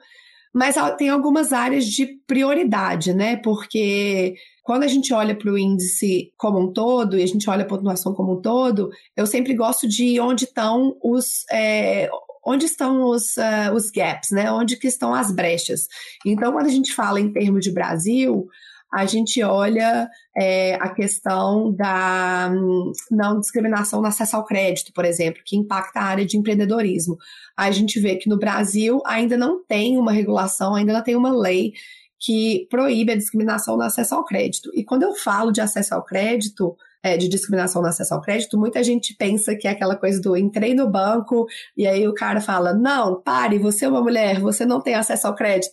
[0.52, 3.36] mas tem algumas áreas de prioridade, né?
[3.36, 7.62] Porque quando a gente olha para o índice como um todo e a gente olha
[7.62, 11.44] a pontuação como um todo, eu sempre gosto de onde estão os.
[11.50, 12.08] É,
[12.44, 14.50] onde estão os, uh, os gaps, né?
[14.50, 15.86] Onde que estão as brechas.
[16.26, 18.48] Então, quando a gente fala em termos de Brasil,
[18.92, 25.06] a gente olha é, a questão da hum, não discriminação no acesso ao crédito, por
[25.06, 27.16] exemplo, que impacta a área de empreendedorismo.
[27.56, 31.32] A gente vê que no Brasil ainda não tem uma regulação, ainda não tem uma
[31.32, 31.72] lei
[32.20, 34.70] que proíbe a discriminação no acesso ao crédito.
[34.74, 38.58] E quando eu falo de acesso ao crédito, é, de discriminação no acesso ao crédito,
[38.58, 42.40] muita gente pensa que é aquela coisa do entrei no banco e aí o cara
[42.40, 45.72] fala: não, pare, você é uma mulher, você não tem acesso ao crédito.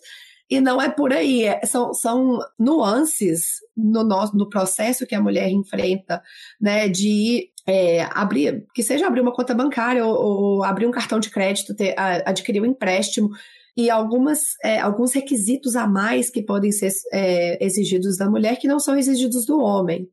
[0.49, 5.21] E não é por aí, é, são, são nuances no, nosso, no processo que a
[5.21, 6.23] mulher enfrenta,
[6.59, 11.19] né, de é, abrir, que seja abrir uma conta bancária ou, ou abrir um cartão
[11.19, 13.29] de crédito, ter, a, adquirir um empréstimo,
[13.77, 18.67] e algumas, é, alguns requisitos a mais que podem ser é, exigidos da mulher que
[18.67, 20.09] não são exigidos do homem.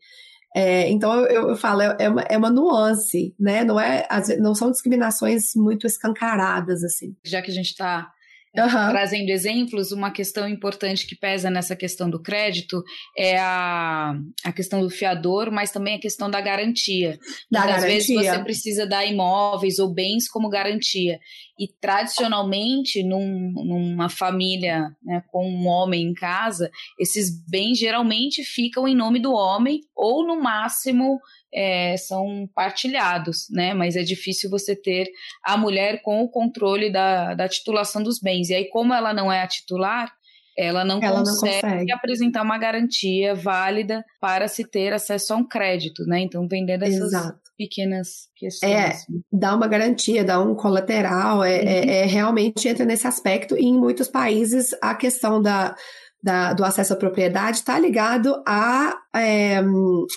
[0.55, 3.64] É, então eu, eu falo, é, é uma, é uma nuance, né?
[3.64, 4.07] Não, é,
[4.39, 7.16] não são discriminações muito escancaradas, assim.
[7.24, 8.12] Já que a gente está
[8.59, 8.90] Uhum.
[8.90, 12.82] Trazendo exemplos, uma questão importante que pesa nessa questão do crédito
[13.16, 17.18] é a, a questão do fiador, mas também a questão da garantia.
[17.50, 17.86] Da garantia.
[17.86, 21.18] vezes você precisa dar imóveis ou bens como garantia.
[21.59, 28.86] E tradicionalmente, num, numa família né, com um homem em casa, esses bens geralmente ficam
[28.86, 31.18] em nome do homem, ou no máximo
[31.52, 33.72] é, são partilhados, né?
[33.72, 35.09] Mas é difícil você ter
[35.42, 38.50] a mulher com o controle da, da titulação dos bens.
[38.50, 40.12] E aí, como ela não é a titular,
[40.57, 45.36] ela não, ela consegue, não consegue, apresentar uma garantia válida para se ter acesso a
[45.36, 46.20] um crédito, né?
[46.20, 47.38] Então, vendendo essas Exato.
[47.57, 48.72] pequenas questões.
[48.72, 48.92] É,
[49.30, 51.68] dá uma garantia, dá um colateral, é, é uhum.
[51.68, 53.57] é, é, realmente entra nesse aspecto.
[53.57, 55.76] E em muitos países, a questão da
[56.22, 59.62] da, do acesso à propriedade está ligado a, é,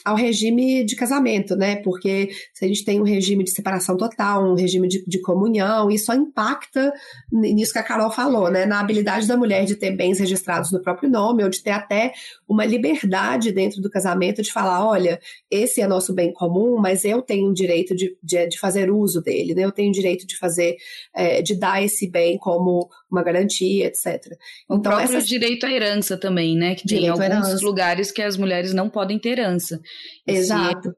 [0.05, 1.77] ao regime de casamento, né?
[1.77, 5.89] Porque se a gente tem um regime de separação total, um regime de, de comunhão,
[5.89, 6.91] isso só impacta
[7.31, 8.65] nisso que a Carol falou, né?
[8.65, 12.13] Na habilidade da mulher de ter bens registrados no próprio nome, ou de ter até
[12.47, 15.19] uma liberdade dentro do casamento de falar: olha,
[15.49, 19.21] esse é nosso bem comum, mas eu tenho o direito de, de, de fazer uso
[19.21, 19.63] dele, né?
[19.63, 20.77] Eu tenho o direito de fazer,
[21.15, 24.37] é, de dar esse bem como uma garantia, etc.
[24.65, 25.27] Então, o próprio essa...
[25.27, 26.75] direito à herança também, né?
[26.75, 29.79] Que tem alguns lugares que as mulheres não podem ter herança.
[30.27, 30.93] E Exato.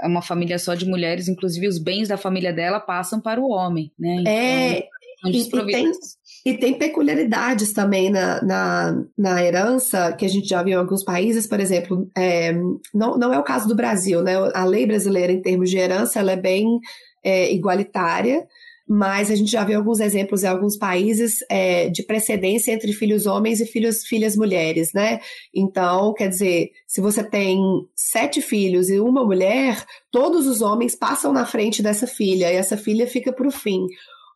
[0.00, 3.50] é uma família só de mulheres, inclusive os bens da família dela passam para o
[3.50, 4.16] homem, né?
[4.20, 4.88] Então, é.
[5.26, 5.92] E, e, tem,
[6.44, 11.02] e tem peculiaridades também na, na, na, herança, que a gente já viu em alguns
[11.02, 12.52] países, por exemplo, é,
[12.92, 14.34] não, não é o caso do Brasil, né?
[14.52, 16.78] A lei brasileira, em termos de herança, ela é bem
[17.22, 18.46] é, igualitária,
[18.86, 23.24] mas a gente já viu alguns exemplos em alguns países é, de precedência entre filhos
[23.24, 25.20] homens e filhos, filhas mulheres, né?
[25.54, 27.58] Então, quer dizer, se você tem
[27.94, 32.76] sete filhos e uma mulher, todos os homens passam na frente dessa filha e essa
[32.76, 33.86] filha fica para o fim.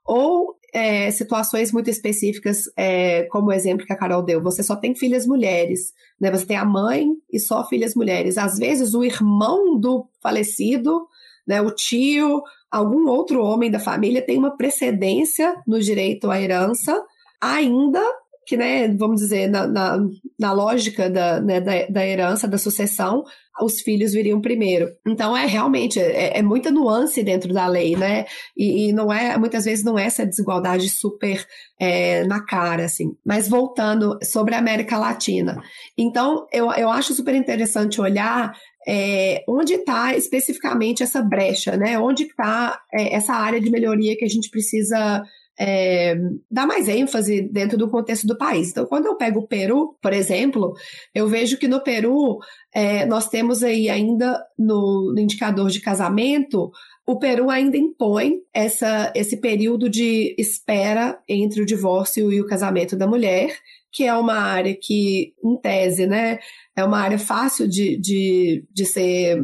[0.06, 4.76] Ou é, situações muito específicas, é, como o exemplo que a Carol deu, você só
[4.76, 6.30] tem filhas mulheres, né?
[6.30, 8.38] Você tem a mãe e só filhas mulheres.
[8.38, 11.06] Às vezes, o irmão do falecido
[11.48, 17.02] né, o tio, algum outro homem da família tem uma precedência no direito à herança,
[17.40, 18.02] ainda
[18.48, 19.98] que, né, vamos dizer, na, na,
[20.40, 23.22] na lógica da, né, da, da, herança, da sucessão,
[23.60, 24.88] os filhos viriam primeiro.
[25.06, 28.24] Então, é realmente, é, é muita nuance dentro da lei, né?
[28.56, 31.46] E, e, não é, muitas vezes não é essa desigualdade super
[31.78, 33.14] é, na cara, assim.
[33.22, 35.60] Mas voltando sobre a América Latina.
[35.98, 38.54] Então, eu, eu acho super interessante olhar
[38.88, 41.98] é, onde está especificamente essa brecha, né?
[41.98, 45.22] Onde está é, essa área de melhoria que a gente precisa
[45.58, 46.14] é,
[46.50, 48.70] mais ênfase dentro do contexto do país.
[48.70, 50.74] Então, quando eu pego o Peru, por exemplo,
[51.14, 52.38] eu vejo que no Peru
[52.72, 56.70] é, nós temos aí ainda no, no indicador de casamento
[57.08, 62.94] o Peru ainda impõe essa, esse período de espera entre o divórcio e o casamento
[62.94, 63.56] da mulher,
[63.92, 66.38] que é uma área que, em tese, né,
[66.76, 69.42] é uma área fácil de, de, de ser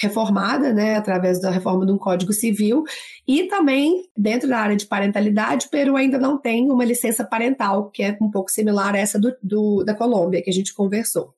[0.00, 2.84] reformada, né, através da reforma de um código civil,
[3.26, 7.90] e também dentro da área de parentalidade, o Peru ainda não tem uma licença parental,
[7.90, 11.34] que é um pouco similar a essa do, do da Colômbia, que a gente conversou.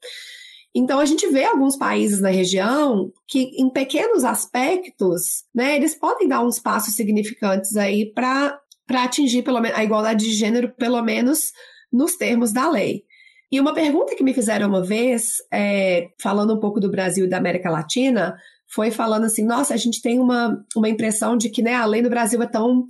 [0.75, 6.29] Então a gente vê alguns países na região que, em pequenos aspectos, né, eles podem
[6.29, 11.53] dar uns passos significantes aí para atingir pelo a igualdade de gênero, pelo menos
[11.93, 13.05] nos termos da lei.
[13.51, 17.29] E uma pergunta que me fizeram uma vez, é, falando um pouco do Brasil e
[17.29, 18.37] da América Latina,
[18.67, 22.03] foi falando assim: nossa, a gente tem uma, uma impressão de que né, a lei
[22.03, 22.87] no Brasil é tão.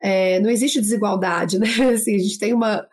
[0.00, 1.68] É, não existe desigualdade, né?
[1.94, 2.86] Assim, a gente tem uma.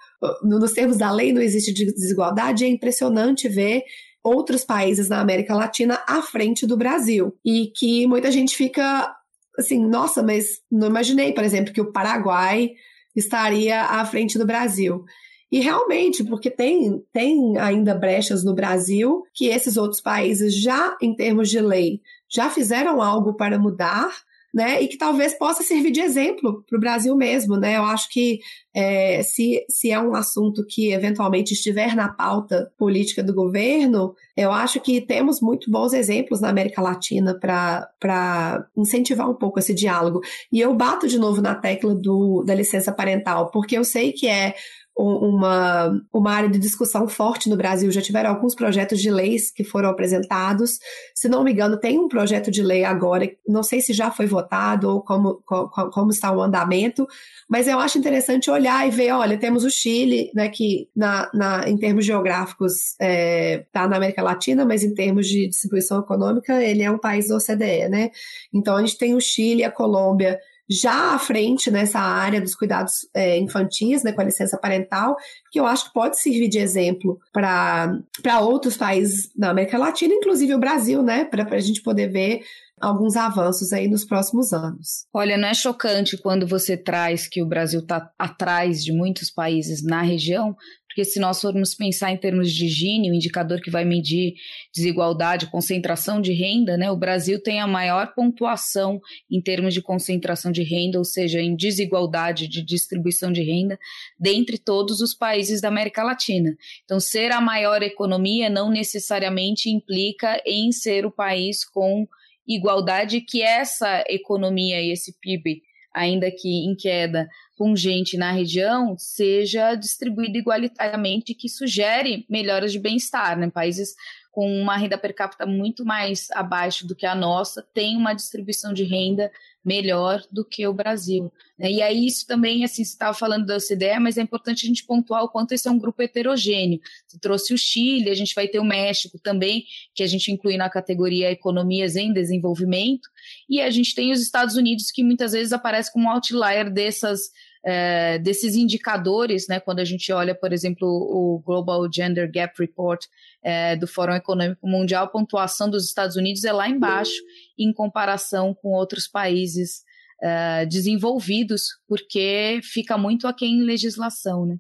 [0.43, 3.83] Nos termos da lei não existe desigualdade, é impressionante ver
[4.23, 7.33] outros países na América Latina à frente do Brasil.
[7.43, 9.13] E que muita gente fica
[9.57, 12.71] assim, nossa, mas não imaginei, por exemplo, que o Paraguai
[13.15, 15.03] estaria à frente do Brasil.
[15.51, 21.15] E realmente, porque tem, tem ainda brechas no Brasil que esses outros países já, em
[21.15, 24.11] termos de lei, já fizeram algo para mudar,
[24.53, 24.81] né?
[24.81, 27.77] E que talvez possa servir de exemplo para o Brasil mesmo, né?
[27.77, 28.39] Eu acho que
[28.73, 34.51] é, se, se é um assunto que eventualmente estiver na pauta política do governo, eu
[34.51, 40.21] acho que temos muito bons exemplos na América Latina para incentivar um pouco esse diálogo.
[40.51, 44.27] E eu bato de novo na tecla do, da licença parental, porque eu sei que
[44.27, 44.55] é
[45.01, 47.89] uma, uma área de discussão forte no Brasil.
[47.91, 50.79] Já tiveram alguns projetos de leis que foram apresentados.
[51.15, 54.25] Se não me engano, tem um projeto de lei agora, não sei se já foi
[54.25, 57.07] votado ou como, como, como está o andamento,
[57.47, 61.69] mas eu acho interessante olhar e ver, olha, temos o Chile, né, que na, na,
[61.69, 66.61] em termos geográficos está é, tá na América Latina, mas em termos de distribuição econômica,
[66.61, 68.11] ele é um país da OCDE, né?
[68.53, 70.39] Então a gente tem o Chile, a Colômbia,
[70.69, 75.15] já à frente nessa área dos cuidados é, infantis, né, com a licença parental,
[75.51, 80.53] que eu acho que pode servir de exemplo para outros países da América Latina, inclusive
[80.53, 82.41] o Brasil, né, para a gente poder ver
[82.79, 85.05] alguns avanços aí nos próximos anos.
[85.13, 89.83] Olha, não é chocante quando você traz que o Brasil está atrás de muitos países
[89.83, 90.55] na região,
[90.99, 94.33] porque se nós formos pensar em termos de Gini, o indicador que vai medir
[94.75, 98.99] desigualdade, concentração de renda, né, o Brasil tem a maior pontuação
[99.31, 103.79] em termos de concentração de renda, ou seja, em desigualdade de distribuição de renda,
[104.19, 106.53] dentre todos os países da América Latina.
[106.83, 112.05] Então, ser a maior economia não necessariamente implica em ser o país com
[112.45, 115.61] igualdade que essa economia e esse PIB,
[115.95, 117.25] ainda que em queda
[117.59, 123.37] pungente na região, seja distribuído igualitariamente, que sugere melhoras de bem-estar.
[123.37, 123.49] Né?
[123.49, 123.95] Países
[124.31, 128.73] com uma renda per capita muito mais abaixo do que a nossa têm uma distribuição
[128.73, 129.29] de renda
[129.65, 131.29] melhor do que o Brasil.
[131.57, 131.69] Né?
[131.69, 134.85] E aí isso também, assim, você estava falando da OCDE, mas é importante a gente
[134.85, 136.79] pontuar o quanto esse é um grupo heterogêneo.
[137.05, 140.55] Você trouxe o Chile, a gente vai ter o México também, que a gente inclui
[140.55, 143.09] na categoria economias em desenvolvimento,
[143.49, 147.31] e a gente tem os Estados Unidos, que muitas vezes aparece como outlier dessas
[147.65, 153.03] é, desses indicadores, né, quando a gente olha, por exemplo, o Global Gender Gap Report
[153.43, 157.21] é, do Fórum Econômico Mundial, a pontuação dos Estados Unidos é lá embaixo
[157.57, 159.83] em comparação com outros países
[160.21, 164.57] é, desenvolvidos, porque fica muito aquém em legislação, né?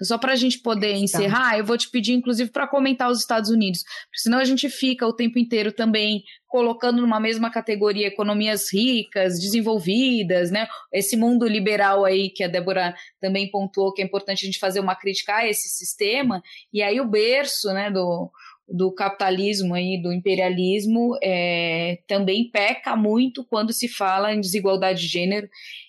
[0.00, 0.98] Então, só para a gente poder tá.
[0.98, 4.68] encerrar, eu vou te pedir, inclusive, para comentar os Estados Unidos, porque senão a gente
[4.70, 10.66] fica o tempo inteiro também colocando numa mesma categoria economias ricas, desenvolvidas, né?
[10.92, 14.80] Esse mundo liberal aí que a Débora também pontuou que é importante a gente fazer
[14.80, 16.42] uma crítica a esse sistema,
[16.72, 18.30] e aí o berço, né, do,
[18.66, 25.08] do capitalismo aí, do imperialismo, é, também peca muito quando se fala em desigualdade de
[25.08, 25.48] gênero.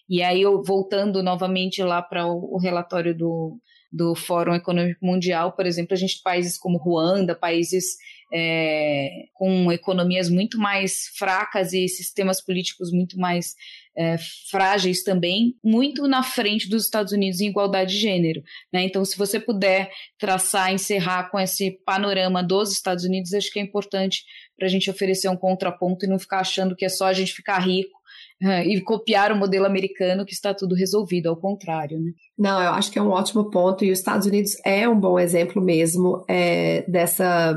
[0.09, 3.57] E aí, eu, voltando novamente lá para o, o relatório do,
[3.91, 7.97] do Fórum Econômico Mundial, por exemplo, a gente países como Ruanda, países
[8.33, 13.53] é, com economias muito mais fracas e sistemas políticos muito mais
[13.95, 14.15] é,
[14.49, 18.41] frágeis também, muito na frente dos Estados Unidos em igualdade de gênero.
[18.71, 18.83] Né?
[18.83, 23.63] Então, se você puder traçar, encerrar com esse panorama dos Estados Unidos, acho que é
[23.63, 24.23] importante
[24.57, 27.33] para a gente oferecer um contraponto e não ficar achando que é só a gente
[27.33, 28.01] ficar rico
[28.41, 32.11] e copiar o modelo americano que está tudo resolvido, ao contrário, né?
[32.37, 35.19] Não, eu acho que é um ótimo ponto e os Estados Unidos é um bom
[35.19, 37.55] exemplo mesmo é, dessa,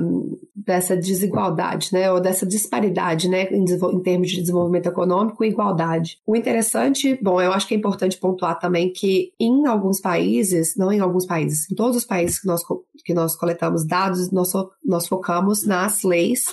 [0.54, 6.18] dessa desigualdade, né, ou dessa disparidade, né, em, em, termos de desenvolvimento econômico e igualdade.
[6.26, 10.92] O interessante, bom, eu acho que é importante pontuar também que em alguns países, não
[10.92, 12.62] em alguns países, em todos os países que nós,
[13.04, 14.52] que nós coletamos dados, nós,
[14.84, 16.44] nós focamos nas leis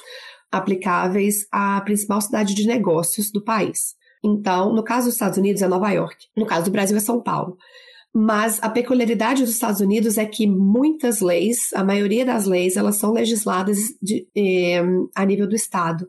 [0.49, 3.99] aplicáveis à principal cidade de negócios do país.
[4.23, 7.21] Então, no caso dos Estados Unidos é Nova York, no caso do Brasil é São
[7.21, 7.57] Paulo.
[8.13, 12.97] Mas a peculiaridade dos Estados Unidos é que muitas leis, a maioria das leis, elas
[12.97, 14.83] são legisladas de, eh,
[15.15, 16.07] a nível do Estado.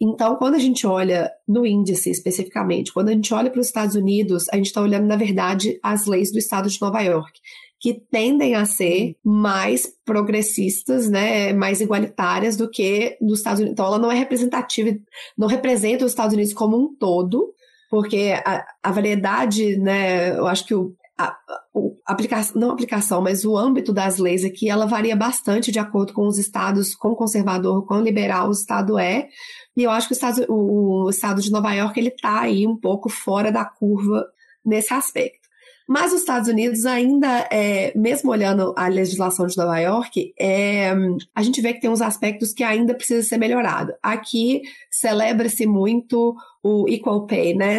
[0.00, 3.94] Então, quando a gente olha no índice especificamente, quando a gente olha para os Estados
[3.94, 7.38] Unidos, a gente está olhando, na verdade, as leis do estado de Nova York,
[7.80, 13.72] que tendem a ser mais progressistas, né, mais igualitárias do que dos Estados Unidos.
[13.72, 14.96] Então, ela não é representativa,
[15.36, 17.52] não representa os Estados Unidos como um todo,
[17.90, 23.44] porque a, a variedade, né, eu acho que o, a, a aplicação, não aplicação, mas
[23.44, 27.86] o âmbito das leis aqui, ela varia bastante de acordo com os estados, quão conservador,
[27.86, 29.28] quão liberal o estado é,
[29.76, 32.66] e eu acho que o estado, o, o estado de Nova York, ele está aí
[32.66, 34.26] um pouco fora da curva
[34.64, 35.45] nesse aspecto.
[35.88, 40.92] Mas os Estados Unidos ainda, é, mesmo olhando a legislação de Nova York, é,
[41.32, 43.92] a gente vê que tem uns aspectos que ainda precisa ser melhorado.
[44.02, 47.78] Aqui celebra-se muito o Equal Pay, né?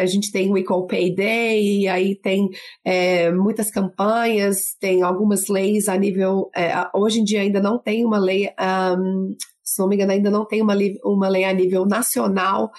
[0.00, 2.48] A gente tem o Equal Pay Day, e aí tem
[2.84, 6.48] é, muitas campanhas, tem algumas leis a nível.
[6.54, 8.48] É, hoje em dia ainda não tem uma lei,
[8.96, 10.74] um, se não me engano, ainda não tem uma,
[11.04, 12.70] uma lei a nível nacional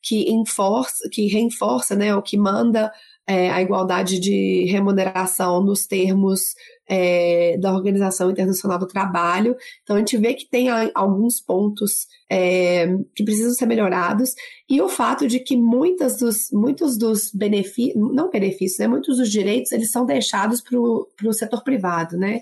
[0.00, 2.92] que, enforce, que reforça, né, ou que manda
[3.28, 6.54] é, a igualdade de remuneração nos termos
[6.88, 9.54] é, da Organização Internacional do Trabalho.
[9.82, 14.34] Então, a gente vê que tem alguns pontos é, que precisam ser melhorados,
[14.66, 19.30] e o fato de que muitas dos, muitos dos benefícios, não benefícios, né, muitos dos
[19.30, 22.40] direitos, eles são deixados para o setor privado, né?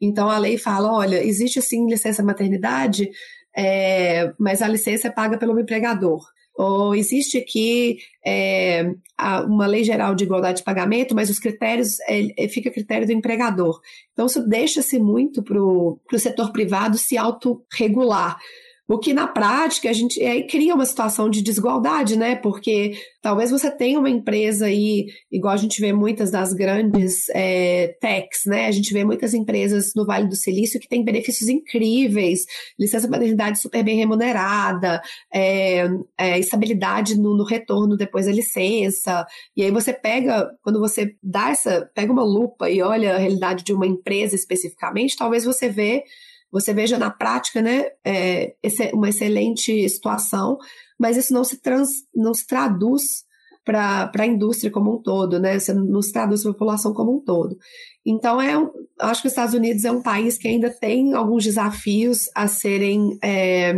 [0.00, 3.10] Então, a lei fala, olha, existe sim licença maternidade,
[3.56, 6.24] é, mas a licença é paga pelo empregador
[6.58, 8.92] ou existe aqui é,
[9.46, 13.06] uma lei geral de igualdade de pagamento, mas os critérios, é, é fica a critério
[13.06, 13.80] do empregador.
[14.12, 18.36] Então, isso deixa-se muito para o setor privado se autorregular.
[18.90, 22.34] O que na prática a gente aí cria uma situação de desigualdade, né?
[22.34, 27.88] Porque talvez você tenha uma empresa aí, igual a gente vê muitas das grandes é,
[28.00, 28.64] techs, né?
[28.64, 32.46] A gente vê muitas empresas no Vale do Silício que têm benefícios incríveis,
[32.80, 35.86] licença maternidade super bem remunerada, é,
[36.16, 39.26] é, estabilidade no, no retorno depois da licença.
[39.54, 43.64] E aí você pega, quando você dá essa, pega uma lupa e olha a realidade
[43.64, 46.04] de uma empresa especificamente, talvez você vê
[46.50, 48.54] você veja na prática, né, é,
[48.92, 50.58] uma excelente situação,
[50.98, 53.26] mas isso não se, trans, não se traduz
[53.64, 55.58] para a indústria como um todo, né?
[55.58, 57.54] Você não se traduz para a população como um todo.
[58.04, 58.54] Então, é
[58.98, 63.18] acho que os Estados Unidos é um país que ainda tem alguns desafios a serem
[63.22, 63.74] é,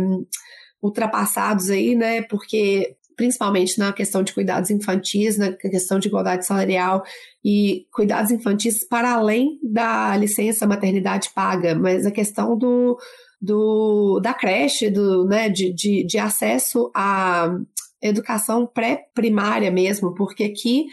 [0.81, 2.21] ultrapassados aí, né?
[2.21, 7.03] Porque principalmente na questão de cuidados infantis, na questão de igualdade salarial
[7.45, 12.97] e cuidados infantis para além da licença maternidade paga, mas a questão do,
[13.39, 17.55] do da creche, do, né, de, de, de acesso à
[18.01, 20.87] educação pré-primária mesmo, porque aqui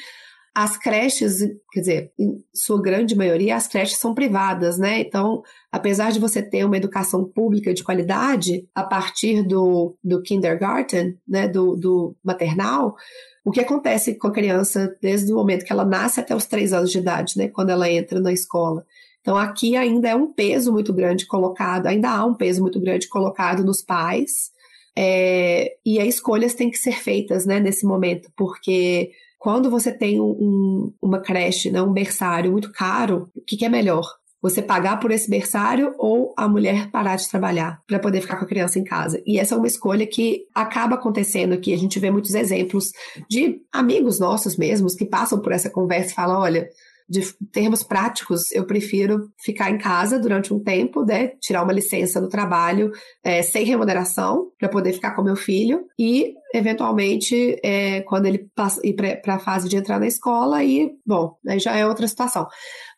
[0.60, 1.38] as creches,
[1.70, 4.98] quer dizer, em sua grande maioria, as creches são privadas, né?
[4.98, 5.40] Então,
[5.70, 11.46] apesar de você ter uma educação pública de qualidade, a partir do, do kindergarten, né,
[11.46, 12.96] do, do maternal,
[13.44, 16.72] o que acontece com a criança desde o momento que ela nasce até os três
[16.72, 18.84] anos de idade, né, quando ela entra na escola.
[19.20, 23.06] Então, aqui ainda é um peso muito grande colocado, ainda há um peso muito grande
[23.06, 24.50] colocado nos pais,
[24.96, 30.20] é, e as escolhas têm que ser feitas, né, nesse momento, porque quando você tem
[30.20, 34.04] um, uma creche, né, um berçário muito caro, o que, que é melhor?
[34.40, 38.44] Você pagar por esse berçário ou a mulher parar de trabalhar para poder ficar com
[38.44, 39.20] a criança em casa?
[39.26, 41.72] E essa é uma escolha que acaba acontecendo aqui.
[41.72, 42.92] A gente vê muitos exemplos
[43.28, 46.68] de amigos nossos mesmos que passam por essa conversa e falam: olha,
[47.08, 52.20] de termos práticos, eu prefiro ficar em casa durante um tempo, né, tirar uma licença
[52.20, 52.90] do trabalho
[53.24, 58.80] é, sem remuneração para poder ficar com meu filho e eventualmente é, quando ele passa
[58.86, 62.46] ir para a fase de entrar na escola e bom, aí já é outra situação.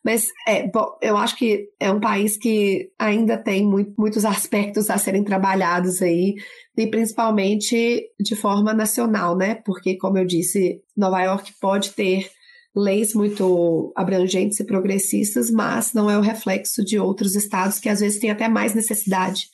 [0.04, 4.88] Mas é, bom, eu acho que é um país que ainda tem muito, muitos aspectos
[4.88, 6.34] a serem trabalhados aí,
[6.76, 9.56] e principalmente de forma nacional, né?
[9.56, 12.30] Porque, como eu disse, Nova York pode ter
[12.74, 18.00] leis muito abrangentes e progressistas, mas não é o reflexo de outros estados que às
[18.00, 19.48] vezes têm até mais necessidade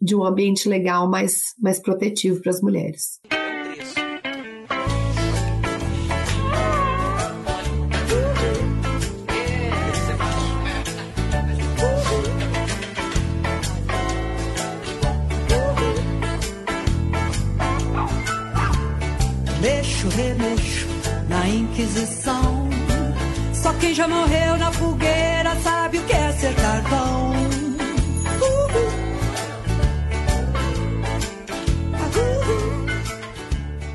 [0.00, 3.20] de um ambiente legal mais, mais protetivo para as mulheres.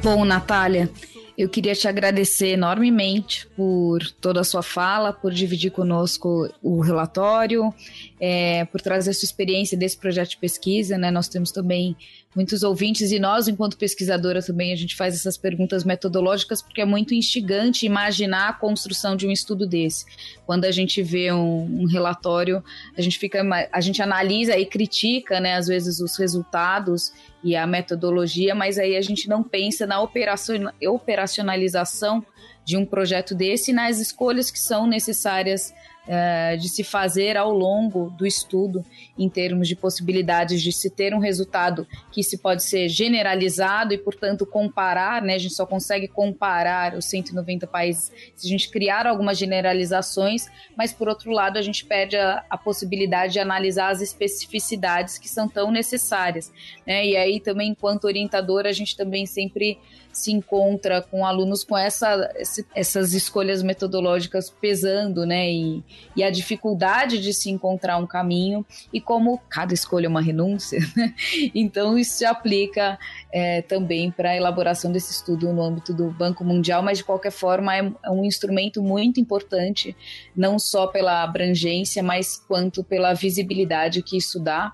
[0.07, 0.89] Bom, Natália,
[1.37, 7.73] Eu queria te agradecer enormemente por toda a sua fala, por dividir conosco o relatório,
[8.19, 10.95] é, por trazer sua experiência desse projeto de pesquisa.
[10.95, 11.09] Né?
[11.09, 11.97] Nós temos também
[12.35, 16.85] muitos ouvintes e nós, enquanto pesquisadora, também a gente faz essas perguntas metodológicas porque é
[16.85, 20.05] muito instigante imaginar a construção de um estudo desse.
[20.45, 22.63] Quando a gente vê um, um relatório,
[22.95, 23.41] a gente fica,
[23.73, 27.11] a gente analisa e critica, né, às vezes os resultados
[27.43, 32.23] e a metodologia, mas aí a gente não pensa na operacionalização
[32.67, 35.73] de um projeto desse e nas escolhas que são necessárias
[36.03, 38.83] uh, de se fazer ao longo do estudo,
[39.17, 43.97] em termos de possibilidades de se ter um resultado que se pode ser generalizado e,
[43.97, 45.35] portanto, comparar, né?
[45.35, 50.91] A gente só consegue comparar os 190 países se a gente criar algumas generalizações, mas,
[50.91, 55.47] por outro lado, a gente perde a, a possibilidade de analisar as especificidades que são
[55.47, 56.51] tão necessárias,
[56.85, 57.05] né?
[57.05, 59.79] E aí, também, enquanto orientadora, a gente também sempre
[60.17, 62.33] se encontra com alunos com essa,
[62.75, 65.49] essas escolhas metodológicas pesando, né?
[65.51, 65.83] E,
[66.15, 70.79] e a dificuldade de se encontrar um caminho e como cada escolha é uma renúncia,
[70.95, 71.13] né?
[71.53, 72.97] Então isso se aplica
[73.31, 77.31] é, também para a elaboração desse estudo no âmbito do Banco Mundial, mas de qualquer
[77.31, 79.95] forma é, é um instrumento muito importante,
[80.35, 84.73] não só pela abrangência, mas quanto pela visibilidade que isso dá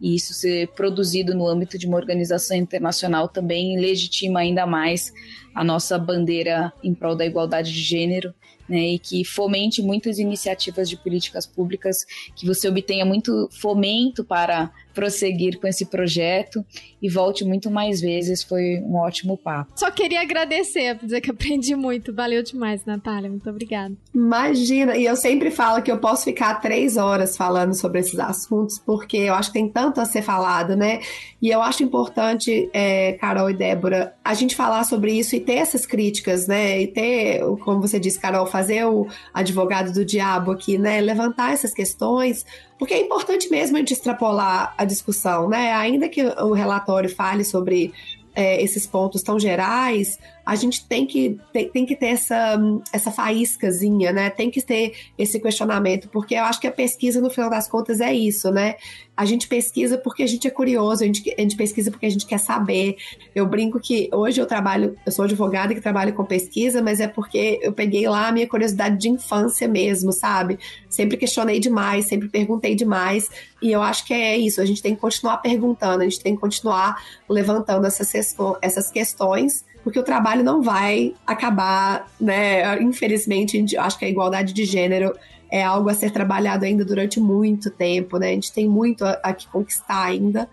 [0.00, 5.12] e isso ser produzido no âmbito de uma organização internacional também legitima ainda mais
[5.54, 8.34] a nossa bandeira em prol da igualdade de gênero
[8.68, 12.04] né, e que fomente muitas iniciativas de políticas públicas,
[12.34, 16.64] que você obtenha muito fomento para prosseguir com esse projeto
[17.02, 18.42] e volte muito mais vezes.
[18.42, 19.72] Foi um ótimo papo.
[19.74, 22.14] Só queria agradecer, dizer que aprendi muito.
[22.14, 23.28] Valeu demais, Natália.
[23.28, 23.94] Muito obrigada.
[24.14, 28.78] Imagina, e eu sempre falo que eu posso ficar três horas falando sobre esses assuntos,
[28.78, 31.00] porque eu acho que tem tanto a ser falado, né?
[31.42, 35.54] E eu acho importante, é, Carol e Débora, a gente falar sobre isso e ter
[35.54, 36.82] essas críticas, né?
[36.82, 41.00] E ter, como você disse, Carol, fazer o advogado do diabo aqui, né?
[41.00, 42.44] Levantar essas questões,
[42.78, 45.72] porque é importante mesmo a gente extrapolar a discussão, né?
[45.72, 47.92] Ainda que o relatório fale sobre
[48.34, 52.60] é, esses pontos tão gerais, a gente tem que, tem, tem, que ter essa,
[52.92, 54.28] essa faíscazinha, né?
[54.28, 58.00] Tem que ter esse questionamento, porque eu acho que a pesquisa, no final das contas,
[58.00, 58.76] é isso, né?
[59.16, 62.10] A gente pesquisa porque a gente é curioso, a gente, a gente pesquisa porque a
[62.10, 62.96] gente quer saber.
[63.34, 67.08] Eu brinco que hoje eu trabalho, eu sou advogada que trabalho com pesquisa, mas é
[67.08, 70.58] porque eu peguei lá a minha curiosidade de infância mesmo, sabe?
[70.90, 73.30] Sempre questionei demais, sempre perguntei demais,
[73.62, 76.34] e eu acho que é isso, a gente tem que continuar perguntando, a gente tem
[76.34, 78.12] que continuar levantando essas,
[78.60, 82.80] essas questões porque o trabalho não vai acabar, né?
[82.80, 85.14] Infelizmente, acho que a igualdade de gênero
[85.50, 88.30] é algo a ser trabalhado ainda durante muito tempo, né?
[88.30, 90.48] A gente tem muito a, a que conquistar ainda.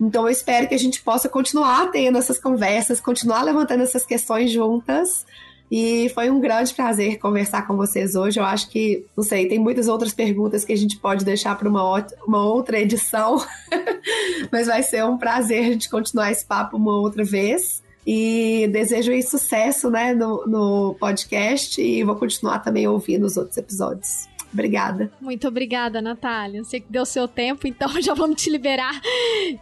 [0.00, 4.50] Então, eu espero que a gente possa continuar tendo essas conversas, continuar levantando essas questões
[4.50, 5.24] juntas.
[5.70, 8.38] E foi um grande prazer conversar com vocês hoje.
[8.38, 11.68] Eu acho que, não sei, tem muitas outras perguntas que a gente pode deixar para
[11.68, 13.42] uma, uma outra edição,
[14.50, 17.80] mas vai ser um prazer a gente continuar esse papo uma outra vez.
[18.06, 23.56] E desejo aí sucesso né, no, no podcast e vou continuar também ouvindo os outros
[23.56, 24.28] episódios.
[24.52, 25.10] Obrigada.
[25.20, 26.62] Muito obrigada, Natália.
[26.64, 29.00] Sei que deu seu tempo, então já vamos te liberar.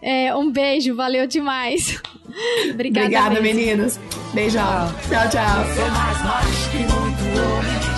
[0.02, 2.00] É, um beijo, valeu demais.
[2.72, 3.98] Obrigada, obrigada meninas.
[4.32, 4.62] Beijão.
[5.08, 5.30] Tchau, tchau.
[5.30, 5.90] tchau.
[5.90, 7.90] mais nós que muito homem.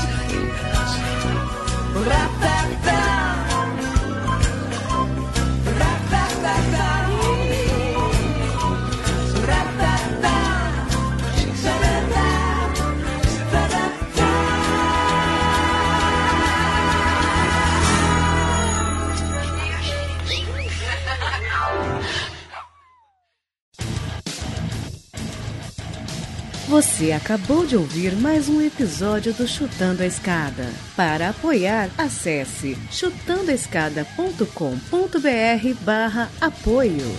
[26.72, 30.72] Você acabou de ouvir mais um episódio do Chutando a Escada.
[30.96, 37.14] Para apoiar, acesse chutandoaescada.com.br barra apoio.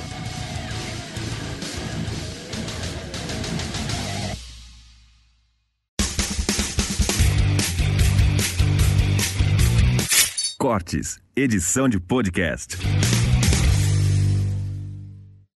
[10.57, 12.80] Cortes, edição de podcast.